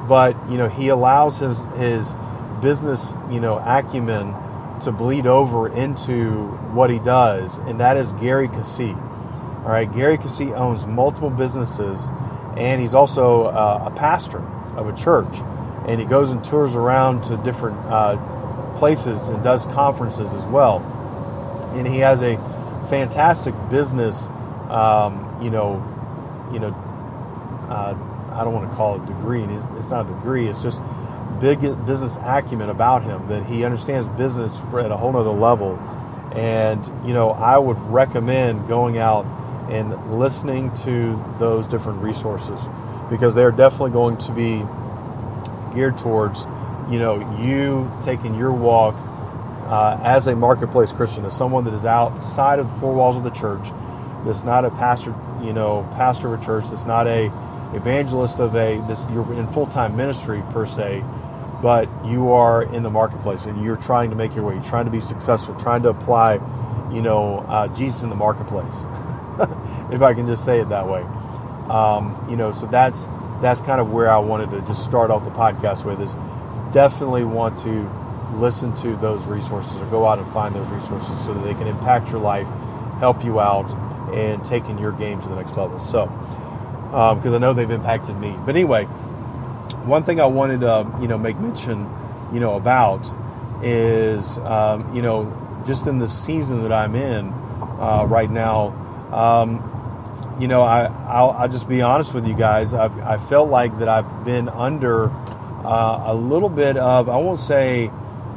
but 0.08 0.34
you 0.50 0.56
know, 0.56 0.68
he 0.68 0.88
allows 0.88 1.38
his 1.38 1.58
his 1.76 2.14
business, 2.60 3.14
you 3.30 3.40
know, 3.40 3.58
acumen 3.58 4.34
to 4.82 4.92
bleed 4.92 5.26
over 5.26 5.68
into 5.68 6.46
what 6.72 6.90
he 6.90 6.98
does, 6.98 7.58
and 7.58 7.80
that 7.80 7.96
is 7.96 8.12
Gary 8.12 8.48
Keesee. 8.48 8.96
All 9.64 9.68
right, 9.68 9.92
Gary 9.92 10.18
Keesee 10.18 10.56
owns 10.56 10.86
multiple 10.86 11.30
businesses, 11.30 12.08
and 12.56 12.80
he's 12.80 12.94
also 12.94 13.44
uh, 13.44 13.90
a 13.92 13.96
pastor 13.96 14.40
of 14.76 14.88
a 14.88 14.96
church, 14.96 15.32
and 15.86 16.00
he 16.00 16.06
goes 16.06 16.30
and 16.30 16.42
tours 16.44 16.74
around 16.74 17.22
to 17.24 17.36
different 17.38 17.78
uh, 17.86 18.16
places 18.78 19.22
and 19.28 19.44
does 19.44 19.66
conferences 19.66 20.32
as 20.32 20.44
well. 20.44 20.78
And 21.74 21.86
he 21.86 21.98
has 21.98 22.22
a 22.22 22.36
fantastic 22.92 23.54
business, 23.70 24.26
um, 24.68 25.38
you 25.40 25.48
know, 25.48 25.80
you 26.52 26.58
know, 26.58 26.68
uh, 27.70 27.96
I 28.34 28.44
don't 28.44 28.52
want 28.52 28.70
to 28.70 28.76
call 28.76 28.96
it 28.96 29.06
degree. 29.06 29.42
It's, 29.44 29.64
it's 29.78 29.88
not 29.88 30.04
a 30.04 30.12
degree. 30.12 30.46
It's 30.46 30.60
just 30.60 30.78
big 31.40 31.62
business 31.86 32.18
acumen 32.22 32.68
about 32.68 33.02
him 33.02 33.26
that 33.28 33.46
he 33.46 33.64
understands 33.64 34.06
business 34.18 34.58
at 34.74 34.90
a 34.90 34.96
whole 34.98 35.10
nother 35.10 35.30
level. 35.30 35.78
And 36.34 36.84
you 37.08 37.14
know, 37.14 37.30
I 37.30 37.56
would 37.56 37.80
recommend 37.90 38.68
going 38.68 38.98
out 38.98 39.24
and 39.70 40.18
listening 40.18 40.70
to 40.82 41.18
those 41.38 41.66
different 41.66 42.02
resources 42.02 42.60
because 43.08 43.34
they're 43.34 43.52
definitely 43.52 43.92
going 43.92 44.18
to 44.18 44.32
be 44.32 44.62
geared 45.74 45.96
towards 45.96 46.42
you 46.90 46.98
know 46.98 47.40
you 47.40 47.90
taking 48.04 48.34
your 48.34 48.52
walk 48.52 48.94
uh, 49.66 50.00
as 50.02 50.26
a 50.26 50.36
marketplace 50.36 50.92
Christian, 50.92 51.24
as 51.24 51.36
someone 51.36 51.64
that 51.64 51.74
is 51.74 51.84
outside 51.84 52.58
of 52.58 52.72
the 52.72 52.80
four 52.80 52.94
walls 52.94 53.16
of 53.16 53.22
the 53.22 53.30
church, 53.30 53.68
that's 54.24 54.44
not 54.44 54.64
a 54.64 54.70
pastor, 54.70 55.14
you 55.42 55.52
know, 55.52 55.88
pastor 55.94 56.32
of 56.32 56.40
a 56.40 56.44
church, 56.44 56.64
that's 56.70 56.84
not 56.84 57.06
a 57.06 57.32
evangelist 57.74 58.38
of 58.38 58.54
a 58.54 58.84
this 58.86 59.00
you're 59.10 59.32
in 59.32 59.50
full 59.52 59.66
time 59.66 59.96
ministry 59.96 60.42
per 60.50 60.66
se, 60.66 61.02
but 61.62 61.88
you 62.04 62.30
are 62.30 62.62
in 62.74 62.82
the 62.82 62.90
marketplace 62.90 63.44
and 63.44 63.64
you're 63.64 63.76
trying 63.76 64.10
to 64.10 64.16
make 64.16 64.34
your 64.34 64.44
way, 64.44 64.60
trying 64.68 64.84
to 64.84 64.90
be 64.90 65.00
successful, 65.00 65.54
trying 65.54 65.82
to 65.82 65.88
apply, 65.88 66.34
you 66.92 67.00
know, 67.00 67.38
uh, 67.48 67.68
Jesus 67.68 68.02
in 68.02 68.10
the 68.10 68.16
marketplace, 68.16 68.84
if 69.92 70.02
I 70.02 70.12
can 70.14 70.26
just 70.26 70.44
say 70.44 70.60
it 70.60 70.68
that 70.68 70.88
way. 70.88 71.02
Um, 71.70 72.26
you 72.28 72.36
know, 72.36 72.52
so 72.52 72.66
that's 72.66 73.06
that's 73.40 73.60
kind 73.60 73.80
of 73.80 73.90
where 73.90 74.10
I 74.10 74.18
wanted 74.18 74.50
to 74.50 74.60
just 74.62 74.84
start 74.84 75.10
off 75.10 75.24
the 75.24 75.30
podcast 75.30 75.84
with 75.84 76.00
is 76.00 76.14
definitely 76.72 77.24
want 77.24 77.58
to 77.60 77.90
listen 78.40 78.74
to 78.76 78.96
those 78.96 79.24
resources 79.26 79.76
or 79.76 79.86
go 79.86 80.06
out 80.06 80.18
and 80.18 80.32
find 80.32 80.54
those 80.54 80.68
resources 80.68 81.18
so 81.24 81.34
that 81.34 81.44
they 81.44 81.54
can 81.54 81.66
impact 81.66 82.10
your 82.10 82.20
life, 82.20 82.46
help 82.98 83.24
you 83.24 83.40
out, 83.40 83.70
and 84.14 84.44
taking 84.44 84.78
your 84.78 84.92
game 84.92 85.20
to 85.22 85.28
the 85.28 85.34
next 85.34 85.56
level. 85.56 85.78
So, 85.80 86.06
because 86.06 87.26
um, 87.26 87.34
I 87.34 87.38
know 87.38 87.54
they've 87.54 87.70
impacted 87.70 88.18
me. 88.18 88.36
But 88.44 88.56
anyway, 88.56 88.84
one 89.84 90.04
thing 90.04 90.20
I 90.20 90.26
wanted 90.26 90.60
to 90.60 90.86
you 91.00 91.08
know 91.08 91.18
make 91.18 91.38
mention 91.38 91.88
you 92.32 92.40
know 92.40 92.54
about 92.54 93.10
is 93.62 94.38
um, 94.38 94.94
you 94.94 95.02
know 95.02 95.64
just 95.66 95.86
in 95.86 95.98
the 95.98 96.08
season 96.08 96.62
that 96.62 96.72
I'm 96.72 96.94
in 96.94 97.28
uh, 97.80 98.04
right 98.08 98.30
now. 98.30 98.78
Um, 99.12 99.68
you 100.40 100.48
know, 100.48 100.62
I 100.62 100.84
I'll, 101.08 101.30
I'll, 101.30 101.48
just 101.48 101.68
be 101.68 101.82
honest 101.82 102.14
with 102.14 102.26
you 102.26 102.34
guys. 102.34 102.74
I've 102.74 102.98
I 103.00 103.18
felt 103.28 103.50
like 103.50 103.78
that 103.78 103.88
I've 103.88 104.24
been 104.24 104.48
under 104.48 105.10
uh, 105.10 106.04
a 106.06 106.14
little 106.14 106.48
bit 106.48 106.76
of 106.76 107.08
I 107.08 107.16
won't 107.16 107.40
say, 107.40 107.90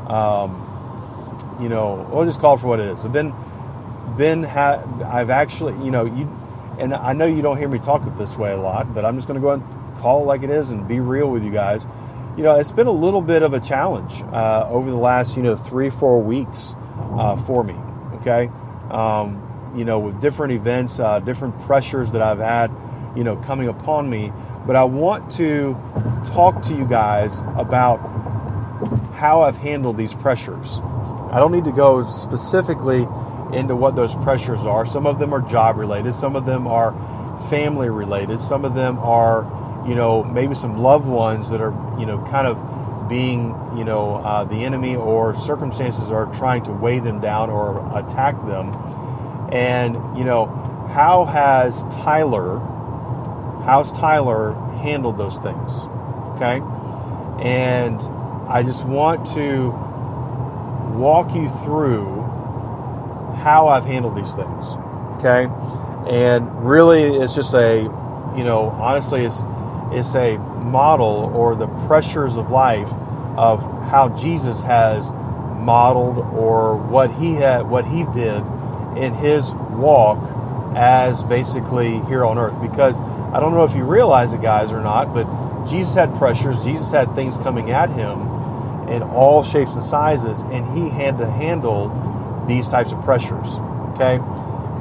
um, 0.07 1.57
you 1.61 1.69
know, 1.69 2.07
we'll 2.11 2.25
just 2.25 2.39
call 2.39 2.55
it 2.55 2.61
for 2.61 2.67
what 2.67 2.79
it 2.79 2.87
is. 2.89 3.03
I've 3.05 3.13
been 3.13 3.33
been 4.17 4.43
ha- 4.43 4.83
I've 5.11 5.29
actually 5.29 5.73
you 5.83 5.91
know 5.91 6.05
you 6.05 6.29
and 6.79 6.93
I 6.93 7.13
know 7.13 7.25
you 7.25 7.41
don't 7.41 7.57
hear 7.57 7.67
me 7.69 7.79
talk 7.79 8.05
it 8.05 8.17
this 8.17 8.35
way 8.37 8.51
a 8.51 8.57
lot, 8.57 8.93
but 8.93 9.05
I'm 9.05 9.15
just 9.15 9.27
going 9.27 9.39
to 9.39 9.41
go 9.41 9.51
and 9.51 9.63
call 9.99 10.23
it 10.23 10.25
like 10.25 10.43
it 10.43 10.49
is 10.49 10.71
and 10.71 10.87
be 10.87 10.99
real 10.99 11.29
with 11.29 11.43
you 11.43 11.51
guys. 11.51 11.85
You 12.37 12.43
know, 12.43 12.55
it's 12.55 12.71
been 12.71 12.87
a 12.87 12.91
little 12.91 13.21
bit 13.21 13.43
of 13.43 13.53
a 13.53 13.59
challenge 13.59 14.21
uh, 14.33 14.67
over 14.69 14.89
the 14.89 14.97
last, 14.97 15.37
you 15.37 15.43
know, 15.43 15.55
three, 15.55 15.89
four 15.89 16.21
weeks 16.21 16.75
uh, 17.17 17.41
for 17.45 17.63
me. 17.63 17.75
Okay. 18.15 18.49
Um, 18.91 19.41
you 19.75 19.85
know, 19.85 19.99
with 19.99 20.19
different 20.21 20.53
events, 20.53 20.99
uh, 20.99 21.19
different 21.19 21.59
pressures 21.65 22.11
that 22.11 22.21
I've 22.21 22.39
had, 22.39 22.71
you 23.15 23.23
know, 23.23 23.37
coming 23.37 23.69
upon 23.69 24.09
me. 24.09 24.31
But 24.67 24.75
I 24.75 24.83
want 24.83 25.31
to 25.33 25.73
talk 26.25 26.61
to 26.63 26.75
you 26.75 26.85
guys 26.85 27.39
about 27.55 27.99
how 29.15 29.41
I've 29.41 29.57
handled 29.57 29.97
these 29.97 30.13
pressures. 30.13 30.79
I 31.31 31.39
don't 31.39 31.51
need 31.51 31.65
to 31.65 31.71
go 31.71 32.09
specifically 32.09 33.07
into 33.53 33.75
what 33.75 33.95
those 33.95 34.13
pressures 34.15 34.59
are. 34.61 34.85
Some 34.85 35.05
of 35.05 35.19
them 35.19 35.33
are 35.33 35.41
job 35.41 35.77
related, 35.77 36.13
some 36.13 36.35
of 36.35 36.45
them 36.45 36.67
are 36.67 36.93
family 37.49 37.89
related, 37.89 38.39
some 38.39 38.65
of 38.65 38.75
them 38.75 38.99
are 38.99 39.43
you 39.87 39.93
know, 39.93 40.23
maybe 40.23 40.55
some 40.55 40.79
loved 40.79 41.05
ones 41.05 41.49
that 41.49 41.61
are, 41.61 41.71
you 41.99 42.05
know, 42.05 42.17
kind 42.31 42.47
of 42.47 43.07
being, 43.07 43.55
you 43.77 43.83
know, 43.83 44.15
uh, 44.15 44.43
the 44.43 44.65
enemy 44.65 44.95
or 44.95 45.35
circumstances 45.35 46.11
are 46.11 46.25
trying 46.33 46.63
to 46.63 46.71
weigh 46.71 46.99
them 46.99 47.21
down 47.21 47.49
or 47.51 47.77
attack 47.97 48.35
them. 48.47 48.73
And, 49.51 50.17
you 50.17 50.23
know, 50.23 50.47
how 50.91 51.25
has 51.25 51.83
Tyler, 51.95 52.59
how's 53.63 53.91
Tyler 53.93 54.53
handled 54.81 55.19
those 55.19 55.37
things? 55.37 55.71
Okay. 56.35 56.61
And 57.43 58.01
I 58.47 58.63
just 58.63 58.85
want 58.85 59.25
to 59.35 59.69
walk 60.97 61.33
you 61.35 61.49
through 61.63 62.21
how 63.35 63.67
I've 63.67 63.85
handled 63.85 64.15
these 64.15 64.31
things. 64.33 64.71
Okay. 65.17 65.49
And 66.09 66.65
really, 66.65 67.03
it's 67.03 67.33
just 67.33 67.53
a, 67.53 67.81
you 68.37 68.43
know, 68.43 68.69
honestly, 68.69 69.25
it's, 69.25 69.41
it's 69.91 70.15
a 70.15 70.37
model 70.37 71.31
or 71.33 71.55
the 71.55 71.67
pressures 71.87 72.37
of 72.37 72.49
life 72.49 72.91
of 73.37 73.61
how 73.89 74.09
Jesus 74.09 74.61
has 74.61 75.11
modeled 75.11 76.17
or 76.17 76.77
what 76.77 77.11
he 77.13 77.33
had 77.33 77.67
what 77.67 77.85
he 77.85 78.03
did 78.13 78.43
in 78.97 79.13
his 79.13 79.51
walk 79.51 80.19
as 80.75 81.23
basically 81.23 81.99
here 82.05 82.23
on 82.23 82.37
earth 82.37 82.59
because 82.61 82.95
I 83.33 83.39
don't 83.39 83.53
know 83.53 83.63
if 83.63 83.75
you 83.75 83.83
realize 83.83 84.33
it 84.33 84.41
guys 84.41 84.71
or 84.71 84.81
not 84.81 85.13
but 85.13 85.25
Jesus 85.65 85.95
had 85.95 86.15
pressures 86.17 86.59
Jesus 86.63 86.91
had 86.91 87.13
things 87.15 87.35
coming 87.37 87.71
at 87.71 87.89
him 87.89 88.34
in 88.89 89.03
all 89.03 89.43
shapes 89.43 89.75
and 89.75 89.85
sizes 89.85 90.39
and 90.51 90.65
he 90.77 90.89
had 90.89 91.17
to 91.17 91.29
handle 91.29 91.89
these 92.47 92.67
types 92.67 92.91
of 92.91 93.01
pressures 93.03 93.55
okay 93.93 94.19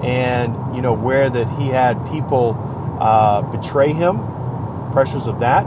and 0.07 0.77
you 0.77 0.83
know 0.83 0.93
where 0.93 1.31
that 1.31 1.49
he 1.59 1.69
had 1.69 1.95
people 2.11 2.57
uh, 3.01 3.43
betray 3.43 3.93
him 3.93 4.19
pressures 4.95 5.27
of 5.27 5.41
that, 5.41 5.65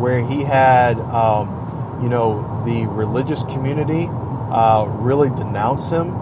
where 0.00 0.26
he 0.26 0.42
had, 0.42 0.98
um, 0.98 2.00
you 2.02 2.08
know, 2.08 2.62
the 2.64 2.86
religious 2.86 3.42
community 3.44 4.08
uh, 4.10 4.86
really 4.88 5.28
denounce 5.28 5.90
him. 5.90 6.16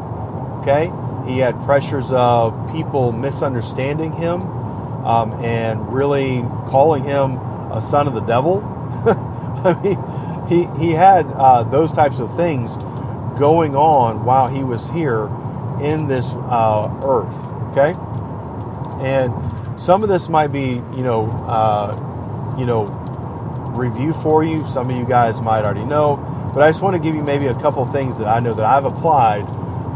Okay, 0.60 0.92
he 1.26 1.38
had 1.38 1.54
pressures 1.64 2.12
of 2.12 2.70
people 2.72 3.12
misunderstanding 3.12 4.12
him 4.12 4.42
um, 5.06 5.32
and 5.44 5.92
really 5.92 6.42
calling 6.66 7.04
him 7.04 7.38
a 7.72 7.80
son 7.80 8.08
of 8.08 8.14
the 8.14 8.20
devil. 8.20 8.60
I 9.64 9.80
mean, 9.82 9.96
he 10.50 10.64
he 10.78 10.92
had 10.92 11.26
uh, 11.32 11.62
those 11.62 11.92
types 11.92 12.18
of 12.18 12.36
things 12.36 12.76
going 13.38 13.74
on 13.74 14.24
while 14.24 14.48
he 14.48 14.62
was 14.62 14.86
here 14.90 15.30
in 15.80 16.08
this 16.08 16.30
uh, 16.32 16.90
earth. 17.04 17.38
Okay, 17.70 17.94
and 19.00 19.32
some 19.80 20.02
of 20.02 20.08
this 20.08 20.28
might 20.28 20.48
be, 20.48 20.82
you 20.96 21.02
know, 21.02 21.30
uh, 21.48 22.56
you 22.58 22.66
know, 22.66 22.84
review 23.74 24.12
for 24.14 24.44
you. 24.44 24.66
Some 24.66 24.90
of 24.90 24.96
you 24.96 25.06
guys 25.06 25.40
might 25.40 25.64
already 25.64 25.84
know, 25.84 26.16
but 26.52 26.62
I 26.62 26.68
just 26.68 26.82
want 26.82 26.96
to 26.96 27.00
give 27.00 27.14
you 27.14 27.22
maybe 27.22 27.46
a 27.46 27.54
couple 27.54 27.86
things 27.92 28.18
that 28.18 28.26
I 28.26 28.40
know 28.40 28.52
that 28.52 28.66
I've 28.66 28.84
applied 28.84 29.46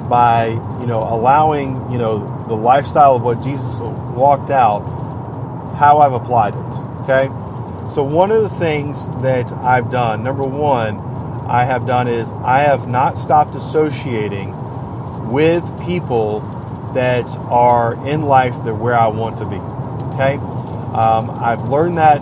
by, 0.09 0.47
you 0.81 0.87
know, 0.87 1.03
allowing, 1.03 1.91
you 1.91 1.99
know, 1.99 2.47
the 2.47 2.55
lifestyle 2.55 3.17
of 3.17 3.23
what 3.23 3.43
Jesus 3.43 3.75
walked 3.75 4.51
out, 4.51 4.81
how 5.77 5.99
I've 5.99 6.13
applied 6.13 6.55
it. 6.55 6.59
Okay? 7.03 7.44
So, 7.95 8.03
one 8.03 8.33
of 8.33 8.43
the 8.43 8.49
things 8.49 9.09
that 9.23 9.53
I've 9.53 9.89
done, 9.89 10.25
number 10.25 10.43
one, 10.43 10.99
I 11.47 11.63
have 11.63 11.87
done 11.87 12.09
is 12.09 12.33
I 12.33 12.63
have 12.63 12.89
not 12.89 13.17
stopped 13.17 13.55
associating 13.55 14.51
with 15.31 15.63
people 15.87 16.41
that 16.93 17.25
are 17.49 17.95
in 18.05 18.23
life 18.23 18.65
that 18.65 18.75
where 18.75 18.99
I 18.99 19.07
want 19.07 19.39
to 19.39 19.45
be. 19.45 19.59
Okay? 20.15 20.39
Um, 20.93 21.31
I've 21.41 21.69
learned 21.69 21.99
that 21.99 22.19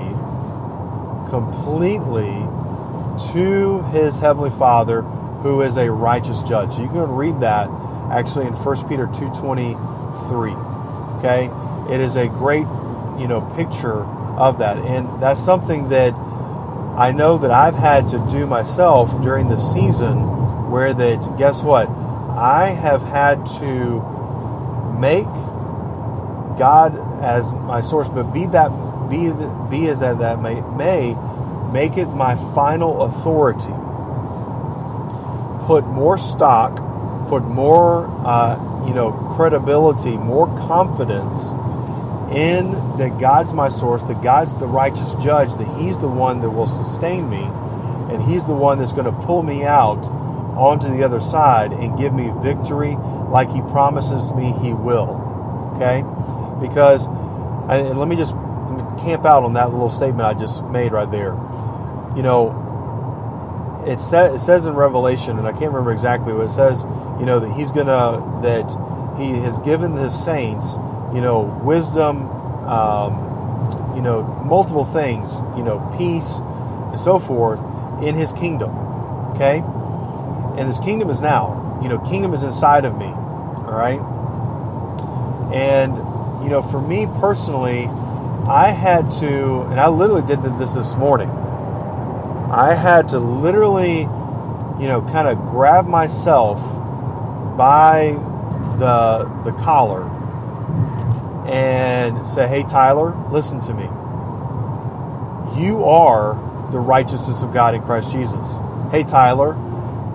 completely 1.28 2.32
to 3.32 3.82
his 3.92 4.18
heavenly 4.18 4.50
Father, 4.50 5.02
who 5.42 5.60
is 5.60 5.76
a 5.76 5.90
righteous 5.90 6.40
judge. 6.42 6.72
So 6.74 6.82
you 6.82 6.88
can 6.88 7.10
read 7.12 7.40
that 7.40 7.68
actually 8.10 8.46
in 8.46 8.54
1 8.54 8.88
Peter 8.88 9.06
2:23. 9.08 10.69
Okay? 11.20 11.48
It 11.92 12.00
is 12.00 12.16
a 12.16 12.26
great, 12.26 12.66
you 13.18 13.28
know, 13.28 13.40
picture 13.54 14.04
of 14.04 14.58
that. 14.58 14.78
And 14.78 15.22
that's 15.22 15.40
something 15.40 15.90
that 15.90 16.12
I 16.96 17.12
know 17.12 17.38
that 17.38 17.50
I've 17.50 17.74
had 17.74 18.08
to 18.10 18.18
do 18.30 18.46
myself 18.46 19.10
during 19.22 19.48
the 19.48 19.56
season 19.56 20.70
where 20.70 20.92
that 20.92 21.36
guess 21.38 21.62
what? 21.62 21.88
I 21.88 22.70
have 22.70 23.02
had 23.02 23.46
to 23.58 24.00
make 24.98 25.26
God 26.58 26.96
as 27.22 27.52
my 27.52 27.80
source, 27.80 28.08
but 28.08 28.32
be 28.32 28.46
that 28.46 28.68
be 29.08 29.30
be 29.68 29.88
as 29.88 30.00
that 30.00 30.18
that 30.18 30.40
may 30.40 30.60
may 30.60 31.16
make 31.72 31.96
it 31.96 32.06
my 32.06 32.36
final 32.54 33.02
authority. 33.02 33.72
Put 35.66 35.86
more 35.86 36.18
stock, 36.18 36.78
put 37.30 37.44
more 37.44 38.06
uh, 38.26 38.86
you 38.86 38.92
know 38.92 39.12
credibility, 39.36 40.18
more 40.18 40.46
confidence 40.66 41.52
in 42.30 42.72
that 42.98 43.18
God's 43.18 43.52
my 43.54 43.68
source, 43.68 44.02
that 44.02 44.22
God's 44.22 44.54
the 44.54 44.66
righteous 44.66 45.14
judge, 45.22 45.50
that 45.54 45.78
He's 45.78 45.98
the 45.98 46.08
one 46.08 46.40
that 46.42 46.50
will 46.50 46.66
sustain 46.66 47.30
me, 47.30 47.42
and 48.12 48.22
He's 48.22 48.44
the 48.44 48.54
one 48.54 48.78
that's 48.78 48.92
going 48.92 49.06
to 49.06 49.26
pull 49.26 49.42
me 49.42 49.64
out 49.64 50.04
onto 50.58 50.88
the 50.88 51.02
other 51.02 51.20
side 51.20 51.72
and 51.72 51.96
give 51.98 52.12
me 52.12 52.30
victory 52.42 52.96
like 53.30 53.50
He 53.50 53.60
promises 53.62 54.32
me 54.32 54.52
He 54.60 54.72
will. 54.72 55.18
Okay? 55.76 56.02
Because, 56.60 57.06
and 57.06 57.98
let 57.98 58.08
me 58.08 58.16
just 58.16 58.32
camp 59.02 59.24
out 59.24 59.44
on 59.44 59.54
that 59.54 59.70
little 59.70 59.90
statement 59.90 60.22
I 60.22 60.34
just 60.34 60.62
made 60.64 60.92
right 60.92 61.10
there. 61.10 61.32
You 62.14 62.22
know, 62.22 62.69
it, 63.86 64.00
sa- 64.00 64.34
it 64.34 64.40
says 64.40 64.66
in 64.66 64.74
Revelation, 64.74 65.38
and 65.38 65.46
I 65.46 65.52
can't 65.52 65.72
remember 65.72 65.92
exactly 65.92 66.32
what 66.32 66.46
it 66.46 66.50
says, 66.50 66.82
you 67.18 67.26
know, 67.26 67.40
that 67.40 67.52
He's 67.54 67.70
to, 67.86 68.40
that 68.42 68.68
He 69.18 69.32
has 69.40 69.58
given 69.60 69.96
His 69.96 70.18
saints 70.24 70.76
you 71.14 71.20
know, 71.20 71.40
wisdom, 71.64 72.28
um, 72.68 73.94
you 73.96 74.02
know, 74.02 74.22
multiple 74.44 74.84
things, 74.84 75.30
you 75.56 75.62
know, 75.62 75.80
peace, 75.98 76.36
and 76.90 77.00
so 77.00 77.18
forth 77.18 77.60
in 78.02 78.14
his 78.14 78.32
kingdom. 78.32 78.70
Okay? 79.34 79.62
And 80.56 80.68
his 80.68 80.78
kingdom 80.78 81.10
is 81.10 81.20
now. 81.20 81.78
You 81.82 81.88
know, 81.88 81.98
kingdom 81.98 82.32
is 82.34 82.44
inside 82.44 82.84
of 82.84 82.96
me. 82.96 83.06
All 83.06 83.74
right? 83.74 84.00
And, 85.52 85.96
you 86.44 86.50
know, 86.50 86.62
for 86.62 86.80
me 86.80 87.06
personally, 87.18 87.86
I 88.48 88.70
had 88.70 89.10
to, 89.20 89.62
and 89.62 89.80
I 89.80 89.88
literally 89.88 90.26
did 90.26 90.42
this 90.58 90.72
this 90.72 90.92
morning. 90.94 91.28
I 92.50 92.74
had 92.74 93.10
to 93.10 93.18
literally, 93.20 94.00
you 94.00 94.88
know, 94.88 95.06
kind 95.12 95.28
of 95.28 95.38
grab 95.50 95.86
myself 95.86 96.58
by 97.56 98.18
the 98.78 99.30
the 99.44 99.52
collar 99.62 100.08
and 101.46 102.26
say, 102.26 102.48
hey, 102.48 102.62
Tyler, 102.62 103.16
listen 103.30 103.60
to 103.60 103.74
me. 103.74 103.84
You 105.60 105.84
are 105.84 106.34
the 106.72 106.78
righteousness 106.78 107.42
of 107.42 107.52
God 107.52 107.74
in 107.74 107.82
Christ 107.82 108.12
Jesus. 108.12 108.56
Hey, 108.90 109.04
Tyler, 109.04 109.56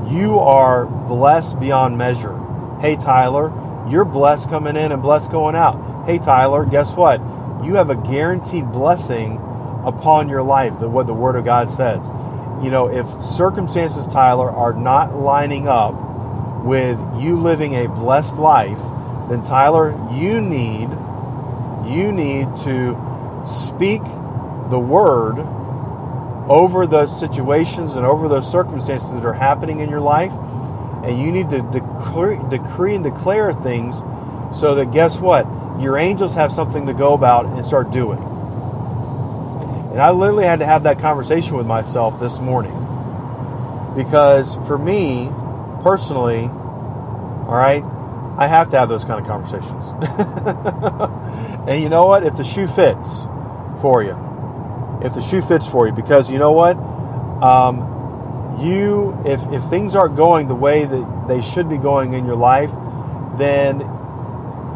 you 0.09 0.39
are 0.39 0.85
blessed 0.85 1.59
beyond 1.59 1.97
measure. 1.97 2.37
Hey, 2.81 2.95
Tyler, 2.95 3.51
you're 3.89 4.05
blessed 4.05 4.49
coming 4.49 4.75
in 4.75 4.91
and 4.91 5.01
blessed 5.01 5.31
going 5.31 5.55
out. 5.55 6.05
Hey, 6.05 6.19
Tyler, 6.19 6.65
guess 6.65 6.93
what? 6.93 7.19
You 7.63 7.75
have 7.75 7.89
a 7.89 7.95
guaranteed 7.95 8.71
blessing 8.71 9.37
upon 9.85 10.29
your 10.29 10.43
life, 10.43 10.79
the, 10.79 10.89
what 10.89 11.07
the 11.07 11.13
Word 11.13 11.35
of 11.35 11.45
God 11.45 11.69
says. 11.69 12.07
You 12.63 12.71
know, 12.71 12.87
if 12.87 13.23
circumstances, 13.23 14.07
Tyler, 14.07 14.49
are 14.49 14.73
not 14.73 15.15
lining 15.15 15.67
up 15.67 15.93
with 16.63 16.99
you 17.19 17.37
living 17.39 17.75
a 17.75 17.87
blessed 17.87 18.35
life, 18.35 18.79
then 19.29 19.43
Tyler, 19.43 19.91
you 20.13 20.41
need 20.41 20.89
you 21.85 22.11
need 22.11 22.55
to 22.57 22.97
speak 23.47 24.01
the 24.69 24.79
word 24.79 25.37
over 26.49 26.87
those 26.87 27.17
situations 27.19 27.93
and 27.93 28.05
over 28.05 28.27
those 28.27 28.49
circumstances 28.49 29.13
that 29.13 29.25
are 29.25 29.33
happening 29.33 29.79
in 29.79 29.89
your 29.89 30.01
life. 30.01 30.31
And 31.03 31.21
you 31.21 31.31
need 31.31 31.51
to 31.51 31.61
decree, 31.61 32.39
decree 32.49 32.95
and 32.95 33.03
declare 33.03 33.53
things 33.53 33.97
so 34.57 34.75
that 34.75 34.91
guess 34.91 35.19
what? 35.19 35.45
Your 35.79 35.97
angels 35.97 36.33
have 36.33 36.51
something 36.51 36.87
to 36.87 36.93
go 36.93 37.13
about 37.13 37.45
and 37.45 37.63
start 37.65 37.91
doing. 37.91 38.19
And 39.95 40.03
I 40.03 40.11
literally 40.11 40.43
had 40.43 40.59
to 40.59 40.65
have 40.65 40.83
that 40.83 40.99
conversation 40.99 41.55
with 41.55 41.65
myself 41.65 42.19
this 42.19 42.37
morning. 42.39 42.73
Because 43.95 44.53
for 44.67 44.77
me, 44.77 45.31
personally, 45.83 46.49
all 46.49 47.55
right, 47.55 47.81
I 48.37 48.45
have 48.47 48.71
to 48.71 48.77
have 48.77 48.89
those 48.89 49.05
kind 49.05 49.21
of 49.21 49.25
conversations. 49.25 49.93
and 51.69 51.81
you 51.81 51.87
know 51.87 52.07
what? 52.07 52.25
If 52.25 52.35
the 52.35 52.43
shoe 52.43 52.67
fits 52.67 53.23
for 53.79 54.03
you, 54.03 54.17
if 55.01 55.13
the 55.13 55.21
shoe 55.21 55.41
fits 55.41 55.65
for 55.65 55.87
you, 55.87 55.93
because 55.93 56.29
you 56.29 56.39
know 56.39 56.51
what? 56.51 56.75
Um, 57.41 58.59
you, 58.59 59.17
if, 59.25 59.39
if 59.53 59.63
things 59.69 59.95
aren't 59.95 60.17
going 60.17 60.49
the 60.49 60.55
way 60.55 60.83
that 60.83 61.25
they 61.29 61.41
should 61.41 61.69
be 61.69 61.77
going 61.77 62.11
in 62.11 62.25
your 62.25 62.35
life, 62.35 62.71
then, 63.37 63.79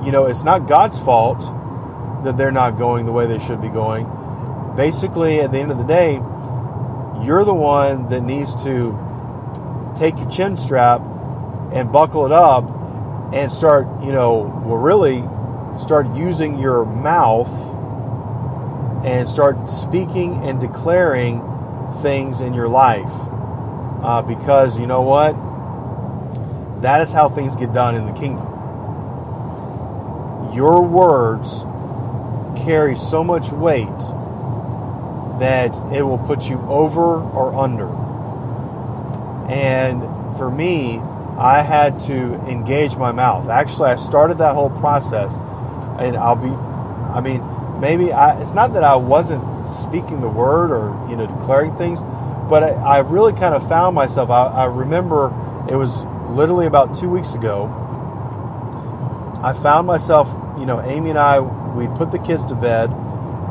you 0.06 0.14
know, 0.14 0.28
it's 0.28 0.44
not 0.44 0.66
God's 0.66 0.98
fault 0.98 1.42
that 2.24 2.38
they're 2.38 2.54
not 2.54 2.78
going 2.78 3.06
the 3.06 3.12
way 3.12 3.28
they 3.28 3.40
should 3.40 3.62
be 3.62 3.68
going. 3.68 4.10
Basically, 4.80 5.42
at 5.42 5.52
the 5.52 5.58
end 5.58 5.72
of 5.72 5.78
the 5.78 5.84
day, 5.84 6.14
you're 7.26 7.44
the 7.44 7.54
one 7.54 8.08
that 8.12 8.22
needs 8.22 8.56
to 8.64 8.98
take 10.00 10.16
your 10.16 10.30
chin 10.30 10.56
strap 10.56 11.02
and 11.74 11.92
buckle 11.92 12.26
it 12.26 12.32
up 12.32 12.64
and 13.34 13.52
start, 13.52 13.88
you 14.02 14.14
know, 14.14 14.38
well, 14.66 14.78
really 14.78 15.20
start 15.84 16.08
using 16.16 16.58
your 16.58 16.86
mouth 16.86 17.52
and 19.06 19.28
start 19.28 19.70
speaking 19.70 20.48
and 20.48 20.62
declaring 20.62 21.42
things 22.02 22.40
in 22.40 22.54
your 22.54 22.70
life. 22.70 23.12
Uh, 24.02 24.22
because 24.22 24.80
you 24.80 24.88
know 24.88 25.02
what? 25.02 25.34
That 26.84 27.02
is 27.02 27.12
how 27.12 27.28
things 27.28 27.54
get 27.58 27.74
done 27.74 27.96
in 27.96 28.06
the 28.06 28.14
kingdom. 28.14 28.46
Your 30.54 30.82
words 30.82 31.66
carry 32.64 32.96
so 32.96 33.26
much 33.26 33.52
weight 33.52 33.90
that 35.40 35.76
it 35.94 36.04
will 36.04 36.18
put 36.18 36.44
you 36.44 36.60
over 36.70 37.22
or 37.22 37.56
under. 37.56 37.88
And 39.52 40.02
for 40.38 40.52
me, 40.52 41.00
I 41.38 41.62
had 41.62 42.00
to 42.02 42.36
engage 42.50 42.98
my 42.98 43.12
mouth. 43.12 43.50
Actually, 43.50 43.92
I 43.92 43.96
started 43.96 44.40
that 44.40 44.56
whole 44.56 44.70
process, 44.70 45.38
and 46.00 46.18
I'll 46.18 46.36
be, 46.36 46.50
I 46.50 47.22
mean, 47.22 47.42
maybe 47.80 48.12
I, 48.12 48.42
it's 48.42 48.52
not 48.52 48.74
that 48.74 48.84
I 48.84 48.96
wasn't 48.96 49.66
speaking 49.66 50.22
the 50.22 50.28
word 50.28 50.72
or, 50.72 51.10
you 51.10 51.16
know, 51.16 51.26
declaring 51.26 51.76
things, 51.78 52.02
but 52.50 52.64
I, 52.64 52.72
I 52.72 52.98
really 53.00 53.34
kind 53.34 53.56
of 53.56 53.68
found 53.68 53.96
myself. 53.96 54.30
I, 54.30 54.48
I 54.48 54.66
remember 54.66 55.28
it 55.70 55.76
was 55.76 56.06
literally 56.30 56.68
about 56.68 56.98
two 56.98 57.10
weeks 57.10 57.34
ago. 57.34 57.66
I 59.42 59.54
found 59.54 59.88
myself, 59.88 60.28
you 60.60 60.66
know, 60.66 60.82
Amy 60.82 61.12
and 61.12 61.20
I, 61.20 61.40
we 61.40 61.88
put 61.98 62.12
the 62.12 62.20
kids 62.20 62.46
to 62.48 62.56
bed, 62.56 62.90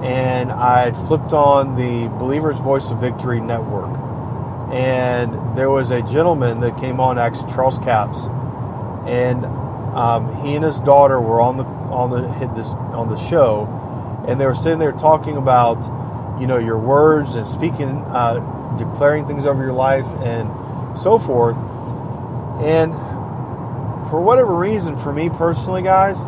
and 0.02 0.52
I 0.52 0.92
flipped 1.06 1.32
on 1.32 1.76
the 1.76 2.08
Believer's 2.18 2.58
Voice 2.58 2.90
of 2.90 3.00
Victory 3.00 3.40
network. 3.40 3.90
And 4.72 5.56
there 5.56 5.70
was 5.70 5.90
a 5.90 6.02
gentleman 6.02 6.60
that 6.60 6.78
came 6.78 7.00
on, 7.00 7.18
actually 7.18 7.50
Charles 7.52 7.78
Capps, 7.78 8.26
and 9.06 9.44
um, 9.96 10.42
he 10.42 10.54
and 10.54 10.64
his 10.64 10.78
daughter 10.80 11.20
were 11.20 11.40
on 11.40 11.56
the 11.56 11.64
on 11.64 12.10
the 12.10 12.30
hit 12.34 12.54
this 12.54 12.68
on 12.68 13.08
the 13.08 13.16
show, 13.16 13.66
and 14.28 14.38
they 14.38 14.44
were 14.44 14.54
sitting 14.54 14.78
there 14.78 14.92
talking 14.92 15.36
about 15.38 15.78
you 16.38 16.46
know 16.46 16.58
your 16.58 16.78
words 16.78 17.34
and 17.34 17.48
speaking, 17.48 18.04
uh, 18.08 18.76
declaring 18.76 19.26
things 19.26 19.46
over 19.46 19.62
your 19.62 19.72
life 19.72 20.06
and 20.22 20.48
so 20.98 21.18
forth, 21.18 21.56
and 22.60 22.92
for 24.10 24.20
whatever 24.20 24.54
reason, 24.54 24.96
for 24.98 25.12
me 25.12 25.30
personally, 25.30 25.82
guys, 25.82 26.22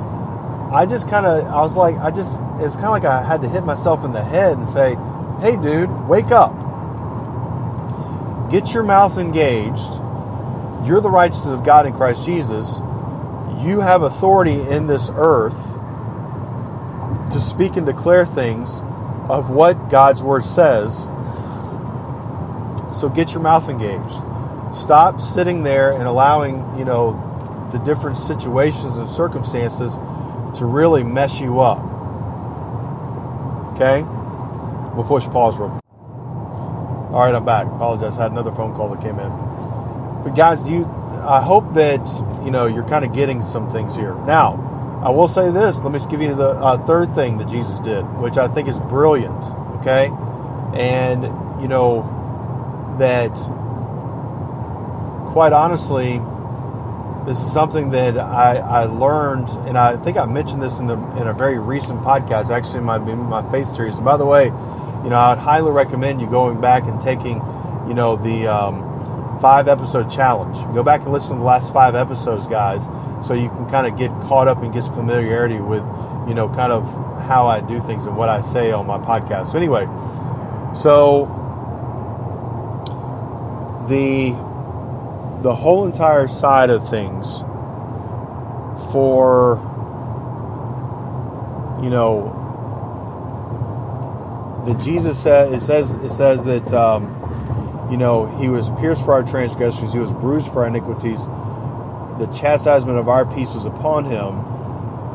I 0.73 0.87
just 0.87 1.09
kind 1.09 1.27
of 1.27 1.47
I 1.47 1.61
was 1.61 1.77
like 1.77 1.97
I 1.97 2.11
just 2.11 2.41
it's 2.59 2.75
kind 2.75 2.87
of 2.87 2.93
like 2.93 3.05
I 3.05 3.23
had 3.23 3.43
to 3.43 3.49
hit 3.49 3.65
myself 3.65 4.05
in 4.05 4.13
the 4.13 4.23
head 4.23 4.59
and 4.59 4.67
say, 4.67 4.97
hey, 5.41 5.57
dude, 5.57 5.91
wake 6.09 6.31
up 6.31 6.55
Get 8.51 8.75
your 8.75 8.83
mouth 8.83 9.17
engaged. 9.17 9.93
You're 10.85 11.01
the 11.01 11.11
righteousness 11.11 11.55
of 11.55 11.65
God 11.65 11.87
in 11.87 11.93
Christ 11.93 12.27
Jesus. 12.27 12.79
You 13.65 13.79
have 13.81 14.03
authority 14.03 14.61
in 14.61 14.89
this 14.89 15.09
earth 15.15 15.57
to 17.31 17.41
speak 17.41 17.77
and 17.77 17.87
declare 17.87 18.27
things 18.27 18.81
of 19.29 19.51
what 19.51 19.89
God's 19.89 20.21
word 20.21 20.45
says. 20.45 21.05
So 22.99 23.09
get 23.09 23.31
your 23.35 23.43
mouth 23.43 23.69
engaged. 23.69 24.21
Stop 24.77 25.21
sitting 25.21 25.63
there 25.63 25.93
and 25.93 26.09
allowing, 26.09 26.77
you 26.77 26.85
know, 26.85 27.69
the 27.73 27.79
different 27.79 28.19
situations 28.19 28.99
and 28.99 29.09
circumstances 29.09 29.97
to 30.57 30.67
really 30.67 31.03
mess 31.03 31.41
you 31.41 31.61
up. 31.61 31.79
Okay? 33.75 34.03
We'll 34.95 35.07
push 35.07 35.25
pause 35.27 35.57
real 35.57 35.71
quick. 35.71 35.81
All 37.13 37.21
right, 37.25 37.35
I'm 37.35 37.45
back. 37.45 37.67
Apologize. 37.67 38.19
I 38.19 38.23
had 38.23 38.33
another 38.33 38.53
phone 38.53 38.75
call 38.75 38.89
that 38.91 39.01
came 39.01 39.19
in. 39.19 39.31
But 40.23 40.37
guys, 40.37 40.63
do 40.63 40.71
you? 40.71 40.85
I 41.27 41.41
hope 41.41 41.75
that 41.75 42.07
you 42.45 42.51
know 42.51 42.67
you're 42.67 42.89
kind 42.89 43.05
of 43.05 43.13
getting 43.13 43.43
some 43.43 43.71
things 43.73 43.95
here. 43.95 44.15
Now, 44.27 45.01
I 45.05 45.11
will 45.11 45.29
say 45.29 45.51
this. 45.51 45.79
Let 45.79 45.93
me 45.93 45.99
just 45.99 46.11
give 46.11 46.21
you 46.21 46.35
the 46.35 46.51
uh, 46.51 46.87
third 46.87 47.15
thing 47.15 47.39
that 47.39 47.49
Jesus 47.49 47.81
did, 47.81 48.03
which 48.21 48.37
I 48.37 48.49
think 48.49 48.69
is 48.69 48.79
brilliant. 48.79 49.45
Okay, 49.81 50.11
and 50.75 51.25
you 51.61 51.69
know 51.69 52.07
that 52.99 53.35
quite 55.33 55.53
honestly, 55.53 56.21
this 57.31 57.45
is 57.45 57.53
something 57.53 57.91
that 57.91 58.19
I, 58.19 58.57
I 58.57 58.85
learned, 58.87 59.49
and 59.69 59.79
I 59.79 59.97
think 59.97 60.17
I 60.17 60.27
mentioned 60.27 60.61
this 60.61 60.81
in 60.81 60.89
the 60.89 60.97
in 61.17 61.29
a 61.29 61.33
very 61.33 61.61
recent 61.61 62.01
podcast, 62.01 62.51
actually 62.51 62.79
in 62.79 62.85
my 62.85 62.99
my 62.99 63.49
faith 63.53 63.71
series. 63.71 63.95
And 63.95 64.05
by 64.05 64.17
the 64.17 64.27
way, 64.27 64.47
you 64.47 65.11
know, 65.11 65.17
I'd 65.17 65.39
highly 65.39 65.71
recommend 65.71 66.21
you 66.21 66.27
going 66.27 66.61
back 66.61 66.87
and 66.87 67.01
taking, 67.01 67.37
you 67.87 67.95
know, 67.95 68.17
the 68.17 68.49
um, 68.49 69.39
five 69.41 69.69
episode 69.69 70.11
challenge. 70.11 70.57
Go 70.75 70.83
back 70.83 71.03
and 71.03 71.13
listen 71.13 71.35
to 71.35 71.37
the 71.37 71.45
last 71.45 71.73
five 71.73 71.95
episodes, 71.95 72.49
guys, 72.49 72.87
so 73.25 73.33
you 73.33 73.49
can 73.49 73.71
kind 73.71 73.87
of 73.87 73.97
get 73.97 74.11
caught 74.23 74.49
up 74.49 74.61
and 74.65 74.73
get 74.73 74.83
some 74.83 74.95
familiarity 74.95 75.61
with, 75.61 75.85
you 76.27 76.35
know, 76.35 76.49
kind 76.49 76.73
of 76.73 76.83
how 77.29 77.47
I 77.47 77.61
do 77.61 77.79
things 77.79 78.07
and 78.07 78.17
what 78.17 78.29
I 78.29 78.41
say 78.41 78.73
on 78.73 78.89
my 78.89 78.99
podcast. 78.99 79.53
So 79.53 79.57
anyway, 79.57 79.87
so 80.75 81.31
the 83.89 84.50
the 85.43 85.55
whole 85.55 85.87
entire 85.87 86.29
side 86.29 86.71
of 86.71 86.89
things 86.89 87.41
for 88.93 89.61
you 91.83 91.91
know 91.91 92.37
that 94.67 94.79
Jesus 94.81 95.19
said 95.19 95.53
it 95.53 95.63
says 95.63 95.95
it 95.95 96.11
says 96.11 96.45
that 96.45 96.73
um, 96.75 97.89
you 97.91 97.97
know 97.97 98.27
he 98.39 98.49
was 98.49 98.71
pierced 98.79 99.03
for 99.03 99.13
our 99.13 99.23
transgressions, 99.23 99.93
he 99.93 99.99
was 99.99 100.11
bruised 100.13 100.49
for 100.53 100.63
our 100.63 100.69
iniquities. 100.69 101.21
The 102.19 102.27
chastisement 102.39 102.99
of 102.99 103.09
our 103.09 103.25
peace 103.25 103.49
was 103.55 103.65
upon 103.65 104.05
him, 104.05 104.45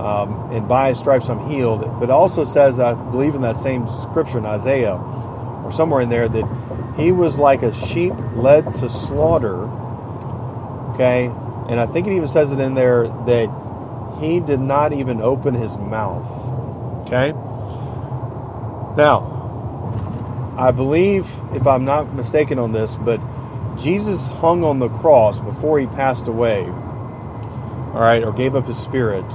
um, 0.02 0.52
and 0.52 0.68
by 0.68 0.90
his 0.90 1.00
stripes 1.00 1.30
I'm 1.30 1.48
healed. 1.48 1.82
But 2.00 2.06
it 2.06 2.10
also 2.10 2.44
says, 2.44 2.80
I 2.80 2.96
believe 2.96 3.36
in 3.36 3.42
that 3.42 3.58
same 3.58 3.88
scripture 4.02 4.40
in 4.40 4.46
Isaiah 4.46 4.96
or 4.96 5.72
somewhere 5.72 6.02
in 6.02 6.10
there 6.10 6.28
that 6.28 6.96
he 6.98 7.12
was 7.12 7.38
like 7.38 7.62
a 7.64 7.74
sheep 7.88 8.14
led 8.36 8.74
to 8.76 8.90
slaughter. 8.90 9.70
Okay, 10.96 11.26
and 11.70 11.80
I 11.80 11.86
think 11.88 12.08
it 12.08 12.14
even 12.16 12.28
says 12.28 12.52
it 12.52 12.60
in 12.60 12.74
there 12.74 13.04
that 13.04 14.18
he 14.20 14.40
did 14.40 14.60
not 14.60 14.94
even 14.94 15.22
open 15.22 15.54
his 15.54 15.78
mouth. 15.78 17.06
Okay. 17.06 17.34
Now, 18.98 20.56
I 20.58 20.72
believe, 20.72 21.28
if 21.54 21.68
I'm 21.68 21.84
not 21.84 22.14
mistaken 22.14 22.60
on 22.60 22.72
this, 22.72 22.96
but 22.96 23.20
Jesus 23.78 24.26
hung 24.26 24.64
on 24.64 24.80
the 24.80 24.88
cross 24.88 25.40
before 25.40 25.80
he 25.80 25.86
passed 25.86 26.28
away, 26.28 26.62
all 26.64 28.02
right, 28.02 28.24
or 28.24 28.32
gave 28.32 28.56
up 28.56 28.66
his 28.68 28.78
spirit 28.78 29.26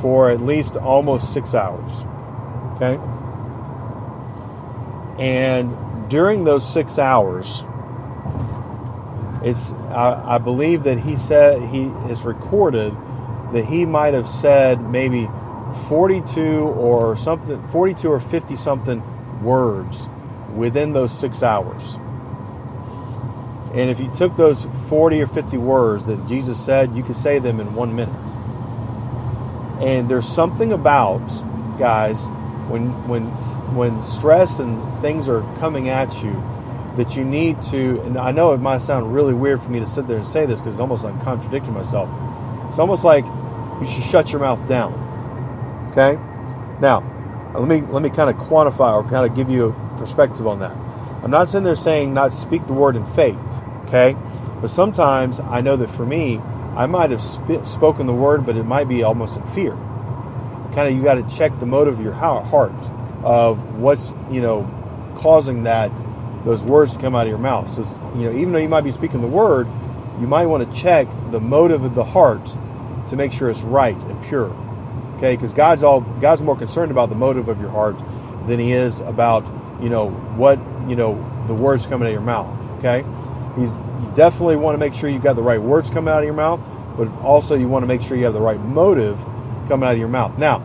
for 0.00 0.30
at 0.30 0.40
least 0.40 0.76
almost 0.76 1.32
six 1.32 1.54
hours. 1.54 1.92
Okay? 2.74 2.98
And 5.18 6.08
during 6.10 6.44
those 6.44 6.68
six 6.70 6.98
hours, 6.98 7.64
it's 9.46 9.72
I, 9.90 10.34
I 10.34 10.38
believe 10.38 10.82
that 10.82 10.98
he 10.98 11.16
said 11.16 11.62
he 11.62 11.84
is 12.10 12.22
recorded 12.22 12.92
that 13.52 13.64
he 13.64 13.84
might 13.86 14.12
have 14.12 14.28
said 14.28 14.80
maybe 14.82 15.28
42 15.88 16.40
or 16.40 17.16
something 17.16 17.66
42 17.68 18.10
or 18.10 18.18
50 18.18 18.56
something 18.56 19.02
words 19.44 20.08
within 20.52 20.92
those 20.92 21.16
six 21.16 21.44
hours. 21.44 21.96
And 23.72 23.90
if 23.90 24.00
you 24.00 24.10
took 24.14 24.36
those 24.36 24.66
40 24.88 25.22
or 25.22 25.26
50 25.26 25.58
words 25.58 26.06
that 26.06 26.26
Jesus 26.26 26.58
said, 26.58 26.96
you 26.96 27.04
could 27.04 27.16
say 27.16 27.38
them 27.38 27.60
in 27.60 27.74
one 27.74 27.94
minute. 27.94 28.14
And 29.80 30.08
there's 30.08 30.26
something 30.26 30.72
about, 30.72 31.20
guys, 31.78 32.24
when, 32.68 33.06
when, 33.06 33.26
when 33.76 34.02
stress 34.02 34.58
and 34.58 35.00
things 35.02 35.28
are 35.28 35.42
coming 35.58 35.88
at 35.90 36.22
you, 36.22 36.32
that 36.96 37.16
you 37.16 37.24
need 37.24 37.60
to, 37.62 38.00
and 38.02 38.16
I 38.16 38.32
know 38.32 38.52
it 38.52 38.58
might 38.58 38.82
sound 38.82 39.14
really 39.14 39.34
weird 39.34 39.62
for 39.62 39.68
me 39.68 39.80
to 39.80 39.86
sit 39.86 40.06
there 40.06 40.16
and 40.16 40.26
say 40.26 40.46
this 40.46 40.60
because 40.60 40.74
it's 40.74 40.80
almost 40.80 41.04
like 41.04 41.20
contradicting 41.22 41.74
myself. 41.74 42.08
It's 42.68 42.78
almost 42.78 43.04
like 43.04 43.24
you 43.80 43.86
should 43.86 44.04
shut 44.04 44.32
your 44.32 44.40
mouth 44.40 44.66
down. 44.66 44.94
Okay? 45.92 46.18
Now, 46.80 47.02
let 47.54 47.68
me 47.68 47.80
let 47.92 48.02
me 48.02 48.10
kind 48.10 48.28
of 48.28 48.36
quantify 48.36 48.92
or 48.92 49.02
kind 49.08 49.28
of 49.28 49.34
give 49.34 49.48
you 49.50 49.68
a 49.68 49.98
perspective 49.98 50.46
on 50.46 50.60
that. 50.60 50.72
I'm 51.22 51.30
not 51.30 51.48
sitting 51.48 51.64
there 51.64 51.74
saying 51.74 52.12
not 52.12 52.32
speak 52.32 52.66
the 52.66 52.72
word 52.72 52.96
in 52.96 53.06
faith, 53.14 53.36
okay? 53.86 54.16
But 54.60 54.70
sometimes 54.70 55.40
I 55.40 55.60
know 55.60 55.76
that 55.76 55.90
for 55.90 56.04
me, 56.04 56.38
I 56.76 56.86
might 56.86 57.10
have 57.10 57.22
sp- 57.24 57.64
spoken 57.64 58.06
the 58.06 58.12
word, 58.12 58.44
but 58.44 58.56
it 58.56 58.64
might 58.64 58.88
be 58.88 59.02
almost 59.02 59.36
in 59.36 59.42
fear. 59.48 59.72
Kind 60.74 60.88
of, 60.88 60.94
you 60.94 61.02
got 61.02 61.14
to 61.14 61.36
check 61.36 61.58
the 61.58 61.66
motive 61.66 61.98
of 61.98 62.04
your 62.04 62.12
heart 62.12 62.74
of 63.22 63.76
what's 63.76 64.12
you 64.30 64.40
know 64.40 64.70
causing 65.16 65.64
that 65.64 65.90
those 66.46 66.62
words 66.62 66.92
to 66.92 66.98
come 66.98 67.14
out 67.14 67.22
of 67.22 67.28
your 67.28 67.38
mouth. 67.38 67.68
So 67.74 67.82
you 68.16 68.30
know, 68.30 68.32
even 68.32 68.52
though 68.52 68.60
you 68.60 68.68
might 68.68 68.84
be 68.84 68.92
speaking 68.92 69.20
the 69.20 69.26
word, 69.26 69.66
you 70.20 70.26
might 70.26 70.46
want 70.46 70.72
to 70.72 70.80
check 70.80 71.08
the 71.32 71.40
motive 71.40 71.84
of 71.84 71.94
the 71.94 72.04
heart 72.04 72.46
to 73.08 73.16
make 73.16 73.32
sure 73.32 73.50
it's 73.50 73.60
right 73.60 73.96
and 73.96 74.24
pure. 74.24 74.50
Okay, 75.16 75.34
because 75.34 75.52
God's 75.52 75.82
all 75.82 76.00
God's 76.00 76.40
more 76.40 76.56
concerned 76.56 76.92
about 76.92 77.08
the 77.08 77.16
motive 77.16 77.48
of 77.48 77.60
your 77.60 77.70
heart 77.70 77.98
than 78.46 78.60
He 78.60 78.72
is 78.72 79.00
about 79.00 79.44
you 79.82 79.88
know 79.88 80.10
what 80.10 80.58
you 80.88 80.94
know 80.94 81.14
the 81.48 81.54
words 81.54 81.84
coming 81.84 82.06
out 82.06 82.10
of 82.10 82.12
your 82.12 82.22
mouth. 82.22 82.60
Okay, 82.78 83.04
He's 83.60 83.72
you 83.72 84.12
definitely 84.14 84.56
want 84.56 84.74
to 84.74 84.78
make 84.78 84.94
sure 84.94 85.10
you've 85.10 85.22
got 85.22 85.34
the 85.34 85.42
right 85.42 85.60
words 85.60 85.90
coming 85.90 86.14
out 86.14 86.18
of 86.20 86.24
your 86.24 86.34
mouth, 86.34 86.60
but 86.96 87.08
also 87.22 87.56
you 87.56 87.66
want 87.66 87.82
to 87.82 87.86
make 87.88 88.02
sure 88.02 88.16
you 88.16 88.24
have 88.24 88.34
the 88.34 88.40
right 88.40 88.60
motive 88.60 89.18
coming 89.68 89.88
out 89.88 89.94
of 89.94 89.98
your 89.98 90.08
mouth. 90.08 90.38
Now, 90.38 90.62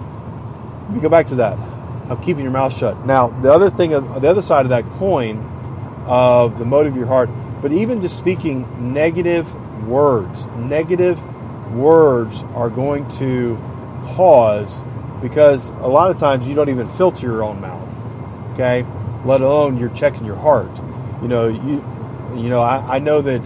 we 0.91 0.99
go 0.99 1.09
back 1.09 1.27
to 1.27 1.35
that 1.35 1.57
of 2.09 2.21
keeping 2.21 2.43
your 2.43 2.51
mouth 2.51 2.77
shut. 2.77 3.05
Now, 3.05 3.29
the 3.41 3.51
other 3.51 3.69
thing, 3.69 3.91
the 3.91 4.29
other 4.29 4.41
side 4.41 4.65
of 4.65 4.69
that 4.69 4.83
coin 4.99 5.47
of 6.05 6.59
the 6.59 6.65
motive 6.65 6.93
of 6.93 6.97
your 6.97 7.07
heart, 7.07 7.29
but 7.61 7.71
even 7.71 8.01
just 8.01 8.17
speaking 8.17 8.93
negative 8.93 9.47
words. 9.85 10.45
Negative 10.57 11.19
words 11.73 12.41
are 12.55 12.69
going 12.69 13.09
to 13.17 13.57
cause 14.15 14.81
because 15.21 15.69
a 15.69 15.87
lot 15.87 16.11
of 16.11 16.17
times 16.17 16.47
you 16.47 16.55
don't 16.55 16.69
even 16.69 16.89
filter 16.89 17.25
your 17.25 17.43
own 17.43 17.61
mouth. 17.61 17.79
Okay, 18.53 18.85
let 19.25 19.41
alone 19.41 19.77
you're 19.77 19.89
checking 19.89 20.25
your 20.25 20.35
heart. 20.35 20.71
You 21.21 21.27
know, 21.27 21.47
you 21.47 21.83
you 22.35 22.49
know, 22.49 22.61
I, 22.61 22.95
I 22.95 22.99
know 22.99 23.21
that 23.21 23.41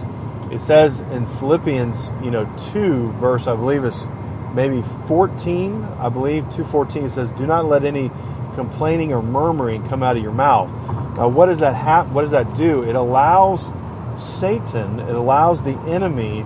it 0.52 0.60
says 0.60 1.00
in 1.00 1.26
Philippians, 1.38 2.10
you 2.22 2.30
know, 2.30 2.44
two 2.72 3.12
verse, 3.12 3.46
I 3.46 3.56
believe 3.56 3.84
it's 3.84 4.06
maybe 4.54 4.82
14, 5.08 5.82
I 5.98 6.08
believe 6.08 6.44
214 6.44 7.04
it 7.04 7.10
says, 7.10 7.30
"Do 7.32 7.46
not 7.46 7.66
let 7.66 7.84
any 7.84 8.10
complaining 8.54 9.12
or 9.12 9.22
murmuring 9.22 9.86
come 9.88 10.02
out 10.02 10.16
of 10.16 10.22
your 10.22 10.32
mouth." 10.32 10.70
Now, 11.16 11.28
what 11.28 11.46
does 11.46 11.60
that 11.60 11.74
hap- 11.74 12.08
What 12.08 12.22
does 12.22 12.30
that 12.32 12.54
do? 12.54 12.82
It 12.82 12.94
allows 12.94 13.72
Satan, 14.16 15.00
it 15.00 15.14
allows 15.14 15.62
the 15.62 15.78
enemy, 15.80 16.44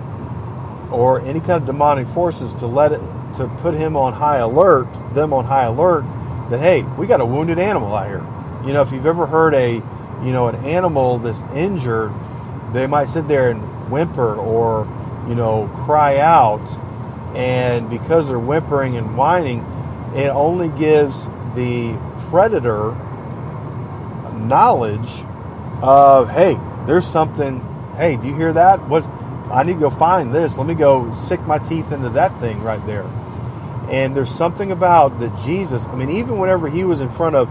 or 0.91 1.21
any 1.21 1.39
kind 1.39 1.51
of 1.53 1.65
demonic 1.65 2.07
forces 2.09 2.53
to 2.55 2.67
let 2.67 2.91
it 2.91 3.01
to 3.35 3.47
put 3.61 3.73
him 3.73 3.95
on 3.95 4.13
high 4.13 4.37
alert, 4.37 4.87
them 5.13 5.33
on 5.33 5.45
high 5.45 5.63
alert 5.63 6.03
that 6.49 6.59
hey, 6.59 6.83
we 6.83 7.07
got 7.07 7.21
a 7.21 7.25
wounded 7.25 7.57
animal 7.59 7.95
out 7.95 8.07
here. 8.07 8.25
You 8.65 8.73
know, 8.73 8.81
if 8.81 8.91
you've 8.91 9.05
ever 9.05 9.25
heard 9.25 9.53
a, 9.53 9.75
you 9.75 10.31
know, 10.33 10.47
an 10.47 10.55
animal 10.65 11.17
that's 11.17 11.43
injured, 11.55 12.11
they 12.73 12.87
might 12.87 13.07
sit 13.07 13.27
there 13.27 13.49
and 13.49 13.61
whimper 13.89 14.35
or, 14.35 14.85
you 15.27 15.35
know, 15.35 15.69
cry 15.85 16.19
out, 16.19 16.61
and 17.35 17.89
because 17.89 18.27
they're 18.27 18.37
whimpering 18.37 18.97
and 18.97 19.17
whining, 19.17 19.59
it 20.13 20.27
only 20.27 20.67
gives 20.67 21.25
the 21.55 21.97
predator 22.29 22.91
knowledge 24.47 25.23
of 25.81 26.29
hey, 26.29 26.59
there's 26.85 27.05
something. 27.05 27.59
Hey, 27.97 28.17
do 28.17 28.27
you 28.27 28.35
hear 28.35 28.53
that? 28.53 28.87
What? 28.87 29.05
I 29.51 29.63
need 29.63 29.73
to 29.73 29.79
go 29.79 29.89
find 29.89 30.33
this. 30.33 30.57
Let 30.57 30.67
me 30.67 30.75
go 30.75 31.11
sick 31.11 31.41
my 31.41 31.57
teeth 31.57 31.91
into 31.91 32.09
that 32.11 32.39
thing 32.39 32.61
right 32.63 32.85
there. 32.85 33.03
And 33.89 34.15
there's 34.15 34.29
something 34.29 34.71
about 34.71 35.19
that 35.19 35.43
Jesus. 35.43 35.85
I 35.85 35.95
mean, 35.95 36.09
even 36.11 36.37
whenever 36.37 36.69
he 36.69 36.83
was 36.83 37.01
in 37.01 37.09
front 37.09 37.35
of, 37.35 37.49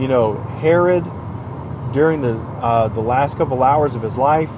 you 0.00 0.06
know, 0.06 0.34
Herod 0.60 1.04
during 1.92 2.22
the 2.22 2.34
uh, 2.62 2.88
the 2.88 3.00
last 3.00 3.36
couple 3.36 3.62
hours 3.62 3.94
of 3.96 4.02
his 4.02 4.16
life, 4.16 4.50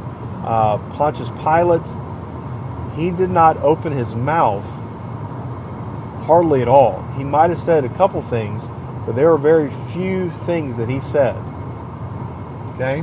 uh, 0.45 0.79
Pontius 0.95 1.31
Pilate, 1.43 1.87
he 2.95 3.11
did 3.11 3.31
not 3.31 3.57
open 3.59 3.93
his 3.93 4.15
mouth 4.15 4.67
hardly 6.25 6.63
at 6.63 6.69
all. 6.69 7.03
He 7.17 7.25
might 7.25 7.51
have 7.51 7.61
said 7.61 7.85
a 7.85 7.89
couple 7.91 8.23
things, 8.23 8.63
but 9.07 9.17
there 9.17 9.31
were 9.31 9.39
very 9.39 9.71
few 9.93 10.31
things 10.31 10.77
that 10.77 10.89
he 10.89 11.01
said. 11.01 11.37
Okay? 12.83 12.99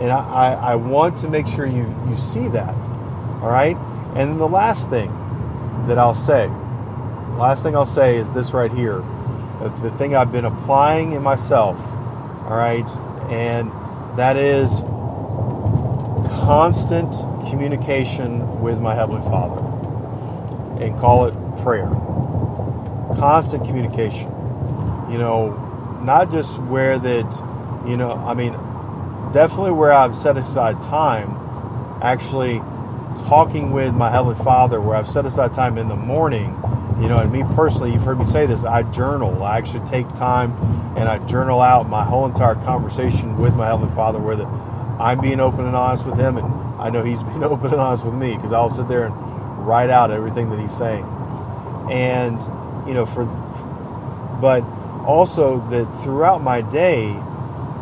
And 0.00 0.10
I, 0.12 0.54
I, 0.54 0.74
want 0.76 1.18
to 1.18 1.28
make 1.28 1.46
sure 1.48 1.66
you, 1.66 1.82
you 2.08 2.16
see 2.16 2.48
that. 2.48 2.74
All 3.42 3.50
right? 3.50 3.76
And 4.14 4.30
then 4.30 4.38
the 4.38 4.48
last 4.48 4.88
thing 4.88 5.08
that 5.88 5.98
I'll 5.98 6.14
say, 6.14 6.46
last 7.36 7.62
thing 7.62 7.74
I'll 7.74 7.86
say 7.86 8.16
is 8.16 8.30
this 8.32 8.52
right 8.52 8.72
here. 8.72 9.02
The 9.82 9.92
thing 9.98 10.14
I've 10.14 10.30
been 10.30 10.44
applying 10.44 11.12
in 11.12 11.22
myself. 11.22 11.76
All 11.78 12.56
right? 12.56 12.88
And 13.30 13.70
that 14.18 14.36
is 14.36 14.70
constant 16.44 17.10
communication 17.48 18.60
with 18.60 18.78
my 18.80 18.94
Heavenly 18.94 19.22
Father. 19.22 19.60
And 20.84 20.98
call 21.00 21.26
it 21.26 21.62
prayer. 21.62 21.88
Constant 23.18 23.64
communication. 23.64 24.28
You 25.10 25.18
know, 25.18 26.00
not 26.02 26.30
just 26.30 26.58
where 26.62 26.98
that, 26.98 27.86
you 27.88 27.96
know, 27.96 28.12
I 28.12 28.34
mean, 28.34 28.56
definitely 29.34 29.72
where 29.72 29.92
I've 29.92 30.16
set 30.16 30.36
aside 30.36 30.80
time 30.80 31.36
actually 32.00 32.58
talking 33.26 33.72
with 33.72 33.92
my 33.92 34.10
Heavenly 34.10 34.42
Father, 34.42 34.80
where 34.80 34.96
I've 34.96 35.10
set 35.10 35.26
aside 35.26 35.52
time 35.52 35.76
in 35.76 35.88
the 35.88 35.96
morning. 35.96 36.56
You 37.00 37.08
know, 37.08 37.18
and 37.18 37.32
me 37.32 37.42
personally, 37.56 37.92
you've 37.92 38.04
heard 38.04 38.20
me 38.20 38.26
say 38.26 38.46
this, 38.46 38.62
I 38.62 38.84
journal. 38.84 39.42
I 39.42 39.58
actually 39.58 39.84
take 39.88 40.08
time 40.14 40.52
and 40.96 41.08
I 41.08 41.18
journal 41.26 41.60
out 41.60 41.88
my 41.88 42.04
whole 42.04 42.24
entire 42.24 42.54
conversation 42.54 43.36
with 43.36 43.54
my 43.54 43.66
Heavenly 43.66 43.92
Father, 43.96 44.20
where 44.20 44.36
I'm 45.00 45.20
being 45.20 45.40
open 45.40 45.66
and 45.66 45.74
honest 45.74 46.06
with 46.06 46.16
Him, 46.16 46.38
and 46.38 46.46
I 46.80 46.90
know 46.90 47.02
He's 47.02 47.22
being 47.24 47.42
open 47.42 47.66
and 47.66 47.80
honest 47.80 48.04
with 48.04 48.14
me 48.14 48.36
because 48.36 48.52
I'll 48.52 48.70
sit 48.70 48.86
there 48.86 49.06
and 49.06 49.66
write 49.66 49.90
out 49.90 50.12
everything 50.12 50.50
that 50.50 50.60
He's 50.60 50.76
saying. 50.76 51.04
And, 51.90 52.40
you 52.86 52.94
know, 52.94 53.04
for, 53.04 53.24
but 54.40 54.62
also 55.04 55.58
that 55.70 56.02
throughout 56.02 56.40
my 56.40 56.60
day, 56.60 57.20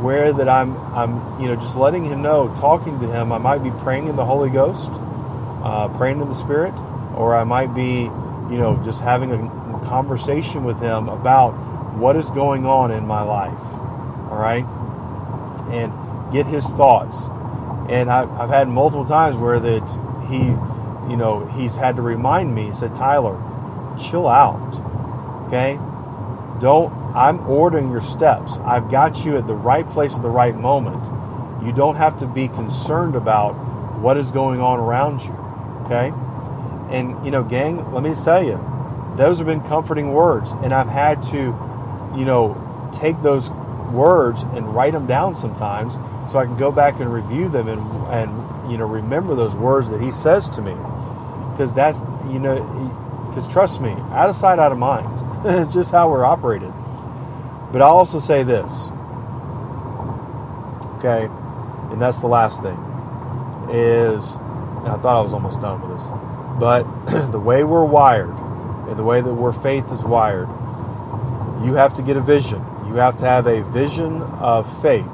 where 0.03 0.33
that 0.33 0.49
I'm, 0.49 0.77
I'm, 0.95 1.41
you 1.41 1.49
know, 1.49 1.57
just 1.57 1.77
letting 1.77 2.05
him 2.05 2.23
know, 2.23 2.55
talking 2.57 2.99
to 3.01 3.07
him. 3.07 3.33
I 3.33 3.39
might 3.39 3.63
be 3.63 3.71
praying 3.71 4.09
in 4.09 4.17
the 4.17 4.25
Holy 4.25 4.51
Ghost, 4.51 4.91
uh, 5.63 5.89
praying 5.97 6.21
in 6.21 6.29
the 6.29 6.35
Spirit, 6.35 6.75
or 7.17 7.35
I 7.35 7.45
might 7.45 7.75
be, 7.75 8.03
you 8.53 8.59
know, 8.59 8.81
just 8.85 9.01
having 9.01 9.33
a 9.33 9.87
conversation 9.87 10.65
with 10.65 10.81
him 10.81 11.09
about 11.09 11.53
what 11.97 12.17
is 12.17 12.31
going 12.31 12.67
on 12.67 12.91
in 12.91 13.07
my 13.07 13.23
life. 13.23 13.59
All 14.31 14.39
right, 14.39 14.65
and 15.71 15.93
get 16.33 16.47
his 16.47 16.67
thoughts. 16.67 17.29
And 17.91 18.11
I've, 18.11 18.31
I've 18.33 18.51
had 18.51 18.69
multiple 18.69 19.05
times 19.05 19.37
where 19.37 19.61
that 19.61 19.87
he, 20.29 20.39
you 21.11 21.17
know, 21.17 21.45
he's 21.55 21.77
had 21.77 21.97
to 21.97 22.03
remind 22.03 22.55
me. 22.55 22.69
He 22.69 22.75
said, 22.75 22.95
Tyler, 22.95 23.37
chill 24.01 24.27
out. 24.27 24.75
Okay, 25.49 25.79
don't 26.61 27.02
I'm 27.15 27.41
ordering 27.49 27.91
your 27.91 28.01
steps. 28.01 28.59
I've 28.65 28.91
got 28.91 29.25
you 29.25 29.37
at 29.37 29.47
the 29.47 29.55
right 29.55 29.89
place 29.89 30.15
at 30.15 30.23
the 30.23 30.31
right 30.31 30.57
moment. 30.57 31.05
You 31.65 31.73
don't 31.73 31.97
have 31.97 32.19
to 32.21 32.27
be 32.27 32.49
concerned 32.49 33.15
about 33.15 33.53
what 34.01 34.17
is 34.17 34.31
going 34.31 34.61
on 34.61 34.79
around 34.79 35.23
you. 35.23 35.33
Okay? 35.85 36.13
And, 36.91 37.25
you 37.25 37.31
know, 37.31 37.43
gang, 37.43 37.93
let 37.93 38.03
me 38.03 38.15
tell 38.15 38.43
you, 38.43 38.61
those 39.17 39.39
have 39.39 39.47
been 39.47 39.61
comforting 39.61 40.13
words. 40.13 40.53
And 40.63 40.73
I've 40.73 40.89
had 40.89 41.23
to, 41.25 41.39
you 42.17 42.25
know, 42.25 42.91
take 42.99 43.21
those 43.23 43.51
words 43.93 44.43
and 44.43 44.75
write 44.75 44.93
them 44.93 45.07
down 45.07 45.37
sometimes 45.37 45.95
so 46.31 46.39
I 46.39 46.47
can 46.47 46.57
go 46.57 46.73
back 46.73 46.99
and 47.01 47.13
review 47.13 47.49
them 47.49 47.69
and, 47.69 47.81
and 48.09 48.71
you 48.71 48.79
know, 48.79 48.87
remember 48.87 49.35
those 49.35 49.55
words 49.55 49.89
that 49.91 50.01
he 50.01 50.13
says 50.13 50.49
to 50.51 50.63
me. 50.63 50.75
Because 51.53 51.75
that's, 51.75 52.01
you 52.31 52.39
know, 52.39 52.57
because 53.29 53.49
trust 53.49 53.81
me, 53.81 53.93
out 54.13 54.31
of 54.31 54.37
sight, 54.37 54.59
out 54.59 54.73
of 54.73 54.79
mind. 54.79 55.07
it's 55.45 55.73
just 55.73 55.91
how 55.91 56.11
we're 56.11 56.25
operated. 56.25 56.73
But 57.73 57.83
I'll 57.83 57.97
also 57.97 58.21
say 58.21 58.43
this. 58.43 58.71
Okay, 60.99 61.27
and 61.91 62.01
that's 62.01 62.19
the 62.19 62.29
last 62.29 62.63
thing. 62.63 62.79
Is 63.71 64.37
I 64.85 64.99
thought 65.01 65.17
I 65.17 65.23
was 65.23 65.33
almost 65.33 65.61
done 65.61 65.81
with 65.81 65.99
this. 65.99 66.09
But 66.61 66.85
the 67.33 67.41
way 67.41 67.65
we're 67.65 67.85
wired 67.85 68.37
and 68.89 68.99
the 68.99 69.05
way 69.05 69.21
that 69.21 69.31
our 69.31 69.53
faith 69.53 69.91
is 69.91 70.03
wired, 70.05 70.49
you 71.65 71.75
have 71.75 71.95
to 71.97 72.03
get 72.03 72.17
a 72.17 72.21
vision. 72.21 72.65
You 72.87 72.95
have 72.95 73.19
to 73.19 73.25
have 73.25 73.47
a 73.47 73.63
vision 73.63 74.23
of 74.23 74.67
faith 74.83 75.07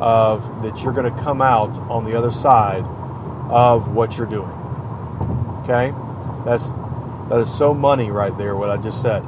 of 0.00 0.62
that 0.64 0.82
you're 0.82 0.92
going 0.92 1.14
to 1.14 1.22
come 1.22 1.40
out 1.40 1.78
on 1.88 2.04
the 2.04 2.18
other 2.18 2.32
side 2.32 2.84
of 3.48 3.92
what 3.92 4.16
you're 4.16 4.26
doing. 4.26 4.50
Okay? 5.62 5.94
That's 6.44 6.72
that 7.28 7.40
is 7.40 7.54
so 7.54 7.72
money 7.72 8.10
right 8.10 8.36
there 8.36 8.56
what 8.56 8.70
I 8.70 8.76
just 8.76 9.00
said. 9.00 9.22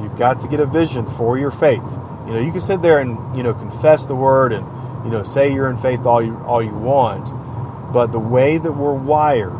You've 0.00 0.16
got 0.16 0.40
to 0.40 0.48
get 0.48 0.60
a 0.60 0.66
vision 0.66 1.08
for 1.10 1.36
your 1.36 1.50
faith. 1.50 1.82
You 2.30 2.36
know, 2.36 2.42
you 2.42 2.52
can 2.52 2.60
sit 2.60 2.80
there 2.80 3.00
and 3.00 3.36
you 3.36 3.42
know 3.42 3.52
confess 3.52 4.06
the 4.06 4.14
word 4.14 4.52
and 4.52 4.64
you 5.04 5.10
know 5.10 5.24
say 5.24 5.52
you're 5.52 5.68
in 5.68 5.76
faith 5.76 6.06
all 6.06 6.22
you 6.24 6.36
all 6.46 6.62
you 6.62 6.72
want, 6.72 7.26
but 7.92 8.12
the 8.12 8.20
way 8.20 8.56
that 8.56 8.70
we're 8.70 8.94
wired, 8.94 9.50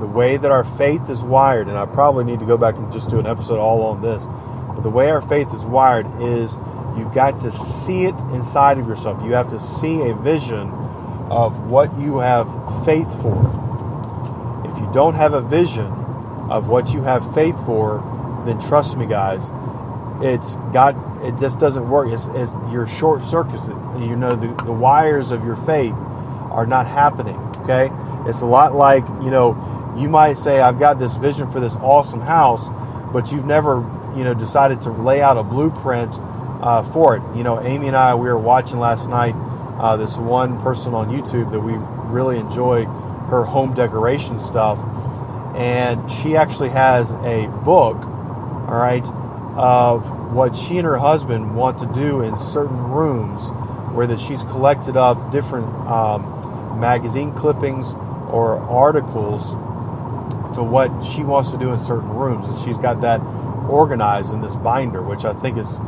the 0.00 0.06
way 0.08 0.36
that 0.36 0.50
our 0.50 0.64
faith 0.64 1.08
is 1.08 1.22
wired, 1.22 1.68
and 1.68 1.78
I 1.78 1.86
probably 1.86 2.24
need 2.24 2.40
to 2.40 2.44
go 2.44 2.56
back 2.56 2.74
and 2.74 2.92
just 2.92 3.08
do 3.08 3.20
an 3.20 3.26
episode 3.28 3.60
all 3.60 3.82
on 3.82 4.02
this, 4.02 4.26
but 4.74 4.80
the 4.80 4.90
way 4.90 5.10
our 5.10 5.22
faith 5.22 5.54
is 5.54 5.64
wired 5.64 6.08
is 6.20 6.58
you've 6.98 7.14
got 7.14 7.38
to 7.42 7.52
see 7.52 8.06
it 8.06 8.18
inside 8.32 8.78
of 8.78 8.88
yourself. 8.88 9.22
You 9.24 9.34
have 9.34 9.50
to 9.50 9.60
see 9.60 10.10
a 10.10 10.16
vision 10.16 10.72
of 11.30 11.56
what 11.68 11.96
you 12.00 12.18
have 12.18 12.48
faith 12.84 13.10
for. 13.22 13.38
If 14.64 14.76
you 14.76 14.90
don't 14.92 15.14
have 15.14 15.34
a 15.34 15.40
vision 15.40 15.86
of 16.50 16.66
what 16.66 16.92
you 16.92 17.02
have 17.02 17.32
faith 17.32 17.54
for, 17.64 18.02
then 18.44 18.60
trust 18.60 18.96
me, 18.96 19.06
guys, 19.06 19.52
it's 20.20 20.56
got 20.72 20.96
it 21.22 21.38
just 21.38 21.58
doesn't 21.58 21.88
work. 21.88 22.08
It's, 22.10 22.28
it's 22.34 22.54
you're 22.70 22.86
short 22.86 23.22
circuited. 23.22 23.76
You 23.98 24.16
know 24.16 24.30
the, 24.30 24.48
the 24.64 24.72
wires 24.72 25.30
of 25.30 25.44
your 25.44 25.56
faith 25.56 25.94
are 25.94 26.66
not 26.66 26.86
happening. 26.86 27.36
Okay, 27.58 27.90
it's 28.28 28.40
a 28.40 28.46
lot 28.46 28.74
like 28.74 29.06
you 29.22 29.30
know 29.30 29.94
you 29.98 30.08
might 30.08 30.38
say 30.38 30.60
I've 30.60 30.78
got 30.78 30.98
this 30.98 31.16
vision 31.16 31.50
for 31.50 31.60
this 31.60 31.76
awesome 31.76 32.20
house, 32.20 32.68
but 33.12 33.32
you've 33.32 33.46
never 33.46 33.78
you 34.16 34.24
know 34.24 34.34
decided 34.34 34.82
to 34.82 34.90
lay 34.90 35.20
out 35.20 35.36
a 35.36 35.42
blueprint 35.42 36.14
uh, 36.62 36.82
for 36.92 37.16
it. 37.16 37.36
You 37.36 37.42
know, 37.42 37.60
Amy 37.60 37.88
and 37.88 37.96
I 37.96 38.14
we 38.14 38.28
were 38.28 38.38
watching 38.38 38.78
last 38.78 39.08
night 39.08 39.34
uh, 39.80 39.96
this 39.96 40.16
one 40.16 40.60
person 40.62 40.94
on 40.94 41.08
YouTube 41.08 41.50
that 41.52 41.60
we 41.60 41.72
really 42.12 42.38
enjoy 42.38 42.84
her 42.84 43.44
home 43.44 43.74
decoration 43.74 44.40
stuff, 44.40 44.78
and 45.56 46.10
she 46.10 46.36
actually 46.36 46.70
has 46.70 47.12
a 47.12 47.48
book. 47.64 47.96
All 48.68 48.76
right 48.76 49.04
of 49.58 50.27
what 50.38 50.54
she 50.54 50.78
and 50.78 50.86
her 50.86 50.96
husband 50.96 51.56
want 51.56 51.80
to 51.80 51.86
do 51.86 52.22
in 52.22 52.36
certain 52.36 52.78
rooms 52.78 53.50
where 53.92 54.06
that 54.06 54.20
she's 54.20 54.44
collected 54.44 54.96
up 54.96 55.32
different 55.32 55.66
um, 55.88 56.78
magazine 56.78 57.34
clippings 57.34 57.92
or 58.30 58.56
articles 58.60 59.50
to 60.54 60.62
what 60.62 60.88
she 61.04 61.24
wants 61.24 61.50
to 61.50 61.58
do 61.58 61.72
in 61.72 61.78
certain 61.80 62.10
rooms. 62.10 62.46
And 62.46 62.56
she's 62.60 62.78
got 62.78 63.00
that 63.00 63.20
organized 63.68 64.32
in 64.32 64.40
this 64.40 64.54
binder, 64.54 65.02
which 65.02 65.24
I 65.24 65.34
think 65.34 65.58
is 65.58 65.80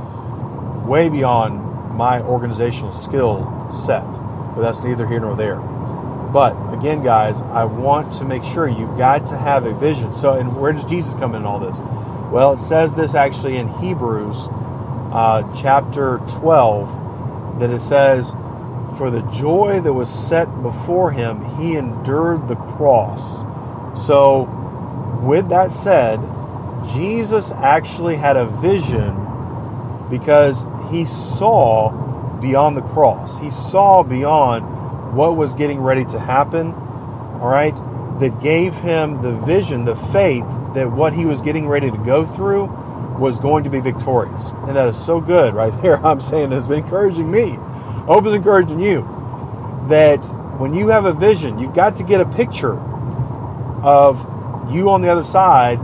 way 0.84 1.08
beyond 1.08 1.94
my 1.96 2.20
organizational 2.20 2.92
skill 2.92 3.46
set. 3.72 4.02
But 4.02 4.62
that's 4.62 4.80
neither 4.80 5.06
here 5.06 5.20
nor 5.20 5.36
there. 5.36 5.60
But 6.32 6.56
again, 6.74 7.04
guys, 7.04 7.40
I 7.40 7.66
want 7.66 8.14
to 8.14 8.24
make 8.24 8.42
sure 8.42 8.66
you 8.66 8.86
got 8.98 9.28
to 9.28 9.36
have 9.36 9.64
a 9.64 9.74
vision. 9.78 10.12
So, 10.12 10.32
and 10.32 10.60
where 10.60 10.72
does 10.72 10.84
Jesus 10.86 11.14
come 11.14 11.36
in 11.36 11.44
all 11.44 11.60
this? 11.60 11.78
Well, 12.30 12.52
it 12.52 12.58
says 12.58 12.94
this 12.94 13.16
actually 13.16 13.56
in 13.56 13.66
Hebrews 13.66 14.46
uh, 15.12 15.42
chapter 15.60 16.18
12 16.28 17.58
that 17.58 17.70
it 17.70 17.80
says, 17.80 18.30
For 18.96 19.10
the 19.10 19.22
joy 19.32 19.80
that 19.80 19.92
was 19.92 20.08
set 20.08 20.46
before 20.62 21.10
him, 21.10 21.44
he 21.56 21.74
endured 21.74 22.46
the 22.46 22.54
cross. 22.54 23.20
So, 24.06 24.44
with 25.22 25.48
that 25.48 25.72
said, 25.72 26.20
Jesus 26.94 27.50
actually 27.50 28.14
had 28.14 28.36
a 28.36 28.46
vision 28.46 29.16
because 30.08 30.64
he 30.90 31.06
saw 31.06 31.90
beyond 32.40 32.76
the 32.76 32.82
cross. 32.82 33.38
He 33.38 33.50
saw 33.50 34.04
beyond 34.04 35.16
what 35.16 35.36
was 35.36 35.52
getting 35.54 35.80
ready 35.80 36.04
to 36.06 36.20
happen, 36.20 36.74
all 37.40 37.48
right, 37.48 37.74
that 38.20 38.40
gave 38.40 38.74
him 38.74 39.22
the 39.22 39.32
vision, 39.32 39.84
the 39.84 39.96
faith 39.96 40.44
that 40.74 40.90
what 40.90 41.12
he 41.12 41.24
was 41.24 41.40
getting 41.40 41.66
ready 41.66 41.90
to 41.90 41.96
go 41.98 42.24
through 42.24 42.66
was 43.18 43.38
going 43.38 43.64
to 43.64 43.70
be 43.70 43.80
victorious. 43.80 44.50
And 44.66 44.76
that 44.76 44.88
is 44.88 45.02
so 45.02 45.20
good 45.20 45.54
right 45.54 45.72
there. 45.82 46.04
I'm 46.04 46.20
saying 46.20 46.52
it's 46.52 46.66
been 46.66 46.80
encouraging 46.80 47.30
me. 47.30 47.52
I 47.52 48.04
hope 48.04 48.24
it's 48.26 48.34
encouraging 48.34 48.80
you 48.80 49.02
that 49.88 50.18
when 50.58 50.74
you 50.74 50.88
have 50.88 51.04
a 51.04 51.12
vision, 51.12 51.58
you've 51.58 51.74
got 51.74 51.96
to 51.96 52.02
get 52.02 52.20
a 52.20 52.26
picture 52.26 52.78
of 53.82 54.18
you 54.70 54.90
on 54.90 55.00
the 55.02 55.08
other 55.08 55.24
side 55.24 55.78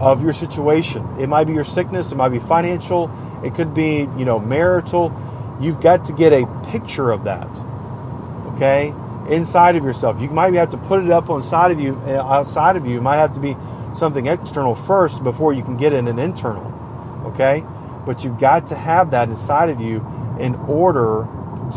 of 0.00 0.22
your 0.22 0.32
situation. 0.32 1.06
It 1.18 1.28
might 1.28 1.44
be 1.44 1.54
your 1.54 1.64
sickness, 1.64 2.12
it 2.12 2.16
might 2.16 2.28
be 2.28 2.38
financial, 2.38 3.10
it 3.42 3.54
could 3.54 3.74
be, 3.74 4.08
you 4.18 4.24
know, 4.24 4.38
marital. 4.38 5.12
You've 5.60 5.80
got 5.80 6.04
to 6.06 6.12
get 6.12 6.32
a 6.32 6.46
picture 6.70 7.10
of 7.10 7.24
that. 7.24 7.48
Okay? 8.54 8.94
Inside 9.28 9.76
of 9.76 9.84
yourself. 9.84 10.20
You 10.20 10.28
might 10.30 10.54
have 10.54 10.70
to 10.70 10.78
put 10.78 11.04
it 11.04 11.10
up 11.10 11.28
on 11.30 11.42
side 11.42 11.70
of 11.70 11.80
you 11.80 12.00
uh, 12.06 12.22
outside 12.22 12.76
of 12.76 12.86
you. 12.86 12.98
It 12.98 13.02
might 13.02 13.16
have 13.16 13.34
to 13.34 13.40
be 13.40 13.56
something 13.96 14.26
external 14.26 14.74
first 14.74 15.22
before 15.22 15.52
you 15.52 15.62
can 15.62 15.76
get 15.76 15.92
in 15.92 16.08
an 16.08 16.18
internal. 16.18 16.72
Okay? 17.26 17.64
But 18.06 18.24
you've 18.24 18.38
got 18.38 18.68
to 18.68 18.74
have 18.74 19.10
that 19.10 19.28
inside 19.28 19.68
of 19.68 19.80
you 19.80 19.96
in 20.38 20.54
order 20.54 21.26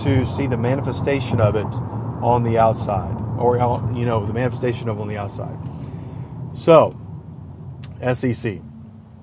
to 0.03 0.25
see 0.25 0.47
the 0.47 0.57
manifestation 0.57 1.41
of 1.41 1.55
it 1.55 1.65
on 2.23 2.43
the 2.43 2.57
outside 2.57 3.17
or 3.37 3.57
you 3.93 4.05
know 4.05 4.25
the 4.25 4.33
manifestation 4.33 4.87
of 4.87 5.01
on 5.01 5.07
the 5.07 5.17
outside 5.17 5.57
so 6.55 6.95
sec 8.13 8.59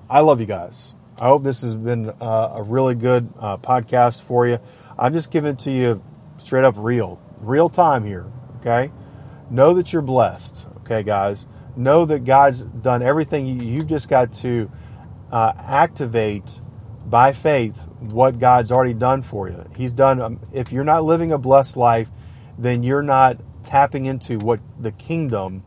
i 0.09 0.19
love 0.19 0.39
you 0.39 0.45
guys 0.45 0.93
i 1.17 1.27
hope 1.27 1.43
this 1.43 1.61
has 1.61 1.73
been 1.75 2.09
uh, 2.21 2.53
a 2.55 2.61
really 2.61 2.93
good 2.93 3.31
uh, 3.39 3.57
podcast 3.57 4.21
for 4.21 4.45
you 4.45 4.59
i'm 4.97 5.13
just 5.13 5.31
giving 5.31 5.51
it 5.51 5.59
to 5.59 5.71
you 5.71 6.03
straight 6.37 6.65
up 6.65 6.75
real 6.77 7.19
real 7.41 7.69
time 7.69 8.03
here 8.03 8.25
okay 8.57 8.91
know 9.49 9.73
that 9.73 9.93
you're 9.93 10.01
blessed 10.01 10.65
okay 10.77 11.03
guys 11.03 11.47
know 11.75 12.05
that 12.05 12.25
god's 12.25 12.63
done 12.63 13.01
everything 13.01 13.59
you've 13.59 13.87
just 13.87 14.09
got 14.09 14.33
to 14.33 14.69
uh, 15.31 15.53
activate 15.57 16.59
by 17.05 17.31
faith 17.33 17.87
what 17.99 18.39
god's 18.39 18.71
already 18.71 18.93
done 18.93 19.21
for 19.21 19.47
you 19.47 19.63
he's 19.75 19.91
done 19.91 20.21
um, 20.21 20.39
if 20.51 20.71
you're 20.71 20.83
not 20.83 21.03
living 21.03 21.31
a 21.31 21.37
blessed 21.37 21.77
life 21.77 22.09
then 22.57 22.83
you're 22.83 23.01
not 23.03 23.39
tapping 23.63 24.05
into 24.05 24.37
what 24.39 24.59
the 24.79 24.91
kingdom 24.91 25.63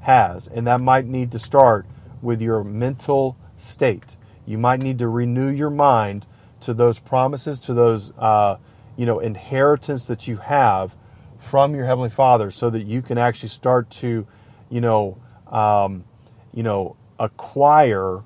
has. 0.00 0.48
And 0.48 0.66
that 0.66 0.80
might 0.80 1.06
need 1.06 1.32
to 1.32 1.38
start 1.38 1.86
with 2.20 2.40
your 2.40 2.64
mental 2.64 3.36
state. 3.56 4.16
You 4.46 4.58
might 4.58 4.82
need 4.82 4.98
to 4.98 5.08
renew 5.08 5.48
your 5.48 5.70
mind 5.70 6.26
to 6.60 6.74
those 6.74 6.98
promises, 6.98 7.60
to 7.60 7.74
those 7.74 8.12
uh, 8.18 8.56
you 8.96 9.06
know 9.06 9.20
inheritance 9.20 10.04
that 10.06 10.28
you 10.28 10.36
have 10.38 10.96
from 11.42 11.74
your 11.74 11.84
heavenly 11.84 12.10
Father, 12.10 12.50
so 12.50 12.70
that 12.70 12.82
you 12.82 13.02
can 13.02 13.18
actually 13.18 13.50
start 13.50 13.90
to 13.90 14.26
you 14.70 14.80
know 14.80 15.18
um, 15.50 16.04
you 16.52 16.62
know 16.62 16.96
acquire 17.18 18.22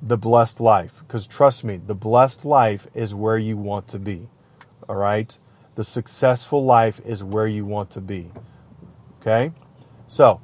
the 0.00 0.16
blessed 0.16 0.60
life. 0.60 1.02
Because 1.06 1.26
trust 1.26 1.64
me, 1.64 1.76
the 1.76 1.94
blessed 1.94 2.44
life 2.44 2.86
is 2.94 3.14
where 3.14 3.38
you 3.38 3.56
want 3.56 3.88
to 3.88 3.98
be. 3.98 4.28
All 4.88 4.96
right. 4.96 5.36
The 5.74 5.84
successful 5.84 6.64
life 6.64 7.00
is 7.04 7.22
where 7.22 7.46
you 7.46 7.64
want 7.64 7.90
to 7.90 8.00
be. 8.00 8.30
Okay? 9.20 9.52
So, 10.06 10.40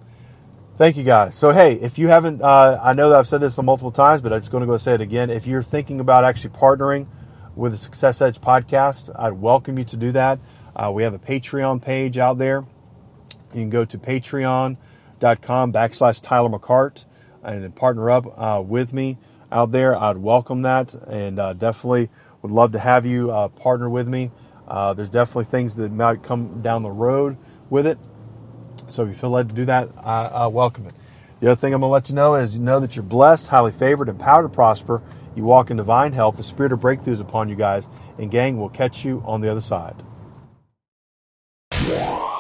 thank 0.77 0.97
you 0.97 1.05
guys. 1.05 1.37
So, 1.37 1.51
hey, 1.51 1.75
if 1.75 1.99
you 1.99 2.09
haven't, 2.09 2.43
uh, 2.43 2.81
I 2.83 2.93
know 2.93 3.11
that 3.11 3.19
I've 3.19 3.29
said 3.29 3.41
this 3.41 3.57
multiple 3.59 3.93
times, 3.93 4.21
but 4.21 4.33
I'm 4.33 4.41
just 4.41 4.51
going 4.53 4.61
to 4.61 4.67
go 4.67 4.77
say 4.77 4.95
it 4.95 5.01
again. 5.01 5.31
If 5.31 5.47
you're 5.47 5.63
thinking 5.63 6.01
about 6.01 6.25
actually 6.25 6.51
partnering 6.51 7.07
with 7.57 7.73
the 7.73 7.79
Success 7.79 8.21
Edge 8.21 8.41
podcast, 8.41 9.15
I'd 9.19 9.33
welcome 9.33 9.79
you 9.79 9.85
to 9.85 9.97
do 9.97 10.13
that. 10.13 10.39
Uh, 10.77 10.91
we 10.93 11.03
have 11.03 11.15
a 11.15 11.19
Patreon 11.19 11.81
page 11.81 12.19
out 12.19 12.39
there. 12.39 12.65
You 13.53 13.61
can 13.61 13.71
go 13.71 13.85
to 13.85 13.99
patreon.com 13.99 15.73
backslash 15.73 16.21
Tyler 16.21 16.49
McCart 16.49 17.05
and 17.43 17.75
partner 17.75 18.11
up 18.11 18.39
uh, 18.39 18.61
with 18.61 18.93
me 18.93 19.19
out 19.53 19.71
there. 19.71 19.95
I'd 19.97 20.19
welcome 20.19 20.63
that 20.63 20.95
and 20.95 21.39
uh, 21.39 21.53
definitely 21.53 22.11
would 22.43 22.51
love 22.51 22.73
to 22.73 22.79
have 22.79 23.07
you 23.07 23.31
uh, 23.31 23.49
partner 23.49 23.89
with 23.89 24.09
me. 24.09 24.31
Uh, 24.67 24.95
there's 24.95 25.11
definitely 25.11 25.45
things 25.45 25.77
that 25.77 25.93
might 25.93 26.23
come 26.23 26.63
down 26.63 26.83
the 26.83 26.91
road 26.91 27.37
with 27.71 27.87
it. 27.87 27.99
So 28.89 29.05
if 29.05 29.09
you 29.09 29.15
feel 29.15 29.31
led 29.31 29.49
to 29.51 29.55
do 29.55 29.65
that, 29.67 29.91
I, 30.03 30.27
I 30.27 30.47
welcome 30.49 30.87
it. 30.87 30.95
The 31.41 31.51
other 31.51 31.61
thing 31.61 31.75
I'm 31.75 31.81
going 31.81 31.91
to 31.91 31.93
let 31.93 32.09
you 32.09 32.15
know 32.15 32.35
is 32.35 32.57
you 32.57 32.63
know 32.63 32.81
that 32.81 32.97
you're 32.97 33.03
blessed, 33.03 33.49
highly 33.49 33.73
favored, 33.73 34.09
and 34.09 34.19
empowered 34.19 34.45
to 34.45 34.49
prosper. 34.49 35.03
You 35.37 35.45
walk 35.45 35.71
in 35.71 35.77
divine 35.77 36.13
health. 36.13 36.37
The 36.37 36.43
spirit 36.43 36.73
of 36.73 36.81
breakthrough 36.81 37.13
is 37.13 37.21
upon 37.21 37.49
you 37.49 37.57
guys. 37.57 37.89
And 38.19 38.31
gang, 38.31 38.59
we'll 38.59 38.69
catch 38.69 39.05
you 39.05 39.23
on 39.27 39.41
the 39.41 39.51
other 39.51 39.61
side. 39.61 40.03
Wow. 41.87 42.34